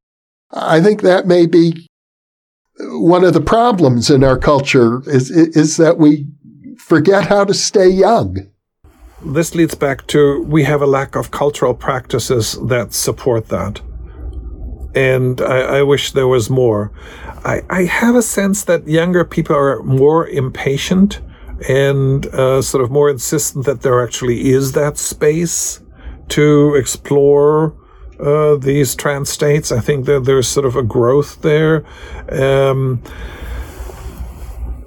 I 0.51 0.79
think 0.79 1.01
that 1.01 1.25
may 1.25 1.47
be 1.47 1.87
one 2.79 3.23
of 3.23 3.33
the 3.33 3.41
problems 3.41 4.09
in 4.09 4.23
our 4.23 4.37
culture 4.37 5.01
is, 5.09 5.29
is 5.31 5.77
that 5.77 5.97
we 5.97 6.27
forget 6.91 7.27
how 7.27 7.45
to 7.45 7.53
stay 7.53 7.87
young. 7.87 8.35
This 9.23 9.55
leads 9.55 9.75
back 9.75 10.07
to 10.07 10.43
we 10.43 10.65
have 10.65 10.81
a 10.81 10.85
lack 10.85 11.15
of 11.15 11.31
cultural 11.31 11.73
practices 11.73 12.59
that 12.67 12.91
support 12.91 13.47
that. 13.47 13.79
And 14.93 15.39
I, 15.39 15.59
I 15.77 15.83
wish 15.83 16.11
there 16.11 16.27
was 16.27 16.49
more. 16.49 16.91
I, 17.45 17.61
I, 17.69 17.83
have 17.85 18.15
a 18.17 18.21
sense 18.21 18.65
that 18.65 18.89
younger 18.89 19.23
people 19.23 19.55
are 19.55 19.81
more 19.83 20.27
impatient 20.27 21.21
and 21.69 22.25
uh, 22.25 22.61
sort 22.61 22.83
of 22.83 22.91
more 22.91 23.09
insistent 23.09 23.63
that 23.67 23.83
there 23.83 24.03
actually 24.03 24.49
is 24.49 24.73
that 24.73 24.97
space 24.97 25.79
to 26.27 26.75
explore 26.75 27.73
uh, 28.19 28.57
these 28.57 28.95
trance 28.95 29.29
states. 29.29 29.71
I 29.71 29.79
think 29.79 30.07
that 30.07 30.25
there's 30.25 30.49
sort 30.49 30.65
of 30.65 30.75
a 30.75 30.83
growth 30.83 31.41
there. 31.41 31.85
Um, 32.29 33.01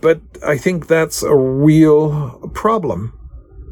but 0.05 0.21
I 0.47 0.59
think 0.59 0.87
that's 0.87 1.23
a 1.23 1.35
real 1.35 2.51
problem. 2.53 3.19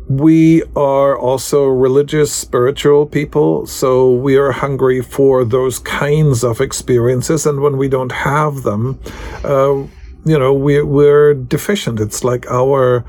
We 0.08 0.62
are 0.74 1.14
also 1.14 1.66
religious, 1.66 2.32
spiritual 2.32 3.04
people, 3.04 3.66
so 3.66 4.10
we 4.10 4.38
are 4.38 4.50
hungry 4.50 5.02
for 5.02 5.44
those 5.44 5.78
kinds 5.78 6.42
of 6.42 6.62
experiences. 6.62 7.44
And 7.44 7.60
when 7.60 7.76
we 7.76 7.86
don't 7.86 8.12
have 8.12 8.62
them, 8.62 8.98
uh, 9.44 9.84
you 10.24 10.38
know, 10.38 10.54
we, 10.54 10.80
we're 10.80 11.34
deficient. 11.34 12.00
It's 12.00 12.24
like 12.24 12.50
our 12.50 13.04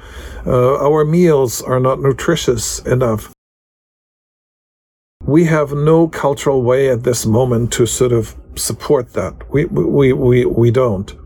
uh, 0.45 0.85
our 0.85 1.05
meals 1.05 1.61
are 1.61 1.79
not 1.79 2.01
nutritious 2.01 2.79
enough. 2.79 3.31
We 5.25 5.45
have 5.45 5.71
no 5.71 6.09
cultural 6.09 6.61
way 6.61 6.89
at 6.89 7.03
this 7.03 7.25
moment 7.25 7.71
to 7.73 7.85
sort 7.85 8.11
of 8.11 8.35
support 8.55 9.13
that. 9.13 9.33
We 9.49 9.63
we 9.63 10.11
we 10.11 10.43
we 10.43 10.71
don't 10.71 11.22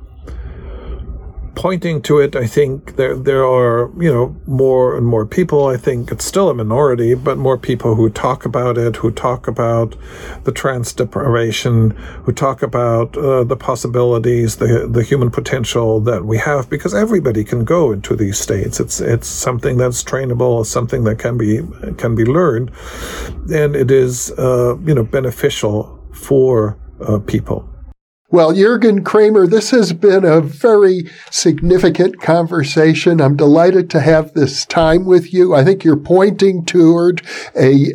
pointing 1.57 2.03
to 2.03 2.19
it, 2.19 2.35
I 2.35 2.45
think 2.45 2.97
there 2.97 3.15
there 3.15 3.43
are 3.43 3.89
you 3.99 4.13
know 4.13 4.35
more 4.45 4.95
and 4.95 5.05
more 5.07 5.25
people. 5.25 5.65
I 5.65 5.75
think 5.75 6.11
it's 6.11 6.23
still 6.23 6.49
a 6.49 6.53
minority, 6.53 7.15
but 7.15 7.37
more 7.39 7.57
people 7.57 7.95
who 7.95 8.11
talk 8.11 8.45
about 8.45 8.77
it, 8.77 8.97
who 8.97 9.09
talk 9.09 9.47
about 9.47 9.95
the 10.43 10.51
trance 10.51 10.93
deprivation, 10.93 11.91
who 12.23 12.31
talk 12.31 12.61
about 12.61 13.17
uh, 13.17 13.43
the 13.43 13.57
possibilities, 13.57 14.57
the 14.57 14.87
the 14.87 15.03
human 15.03 15.31
potential 15.31 15.99
that 16.01 16.25
we 16.25 16.37
have, 16.37 16.69
because 16.69 16.93
everybody 16.93 17.43
can 17.43 17.65
go 17.65 17.91
into 17.91 18.15
these 18.15 18.37
states. 18.37 18.79
It's 18.79 19.01
it's 19.01 19.27
something 19.27 19.77
that's 19.77 20.03
trainable, 20.03 20.63
something 20.63 21.05
that 21.05 21.17
can 21.17 21.37
be 21.39 21.61
can 21.97 22.13
be 22.13 22.23
learned, 22.23 22.71
and 23.51 23.75
it 23.75 23.89
is 23.89 24.31
uh, 24.37 24.77
you 24.85 24.93
know 24.93 25.03
beneficial 25.03 25.77
for 26.13 26.77
uh, 27.01 27.17
people. 27.17 27.67
Well, 28.29 28.53
Jurgen 28.53 29.05
Kremer, 29.05 29.47
this 29.47 29.71
has 29.71 29.93
been 29.93 30.25
a 30.25 30.41
very 30.41 31.09
significant 31.31 32.19
conversation. 32.19 33.21
I'm 33.21 33.37
delighted 33.37 33.89
to 33.91 34.01
have 34.01 34.33
this 34.33 34.65
time 34.65 35.05
with 35.05 35.33
you. 35.33 35.55
I 35.55 35.63
think 35.63 35.85
you're 35.85 35.95
pointing 35.95 36.65
toward 36.65 37.21
a 37.57 37.93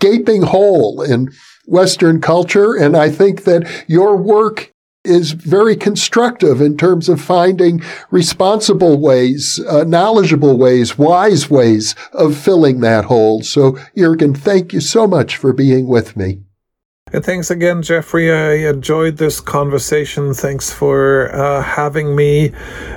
gaping 0.00 0.42
hole 0.42 1.00
in 1.00 1.30
Western 1.66 2.20
culture. 2.20 2.74
And 2.74 2.96
I 2.96 3.08
think 3.08 3.44
that 3.44 3.84
your 3.86 4.16
work 4.16 4.72
is 5.04 5.30
very 5.30 5.76
constructive 5.76 6.60
in 6.60 6.76
terms 6.76 7.08
of 7.08 7.20
finding 7.20 7.82
responsible 8.10 9.00
ways, 9.00 9.60
uh, 9.68 9.84
knowledgeable 9.84 10.58
ways, 10.58 10.98
wise 10.98 11.48
ways 11.48 11.94
of 12.12 12.36
filling 12.36 12.80
that 12.80 13.04
hole. 13.04 13.42
So, 13.42 13.78
Jurgen, 13.96 14.34
thank 14.34 14.72
you 14.72 14.80
so 14.80 15.06
much 15.06 15.36
for 15.36 15.52
being 15.52 15.86
with 15.86 16.16
me. 16.16 16.40
And 17.12 17.22
thanks 17.22 17.50
again, 17.50 17.82
Jeffrey. 17.82 18.32
I 18.32 18.70
enjoyed 18.70 19.18
this 19.18 19.38
conversation. 19.38 20.32
Thanks 20.32 20.72
for 20.72 21.34
uh, 21.34 21.62
having 21.62 22.16
me. 22.16 22.52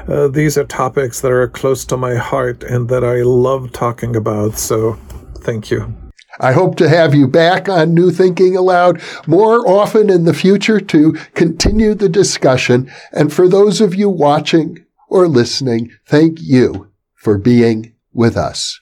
Uh, 0.08 0.30
these 0.30 0.58
are 0.58 0.64
topics 0.64 1.20
that 1.20 1.32
are 1.32 1.50
close 1.50 1.84
to 1.86 1.98
my 1.98 2.16
heart 2.16 2.64
and 2.64 2.88
that 2.88 3.04
I 3.04 3.24
love 3.24 3.74
talking 3.74 4.16
about. 4.16 4.58
So, 4.58 4.94
thank 5.40 5.70
you. 5.70 5.94
I 6.40 6.54
hope 6.54 6.76
to 6.78 6.90
have 6.90 7.14
you 7.14 7.28
back 7.28 7.68
on 7.68 7.94
New 7.94 8.10
Thinking 8.12 8.56
Allowed 8.56 9.02
more 9.28 9.68
often 9.68 10.10
in 10.10 10.24
the 10.24 10.34
future 10.34 10.80
to 10.80 11.14
continue 11.34 11.94
the 11.94 12.10
discussion. 12.10 12.92
And 13.12 13.34
for 13.34 13.48
those 13.48 13.82
of 13.82 13.96
you 13.96 14.10
watching 14.10 14.86
or 15.10 15.28
listening, 15.28 15.92
thank 16.08 16.42
you 16.42 16.92
for 17.16 17.38
being 17.38 17.94
with 18.14 18.38
us. 18.38 18.80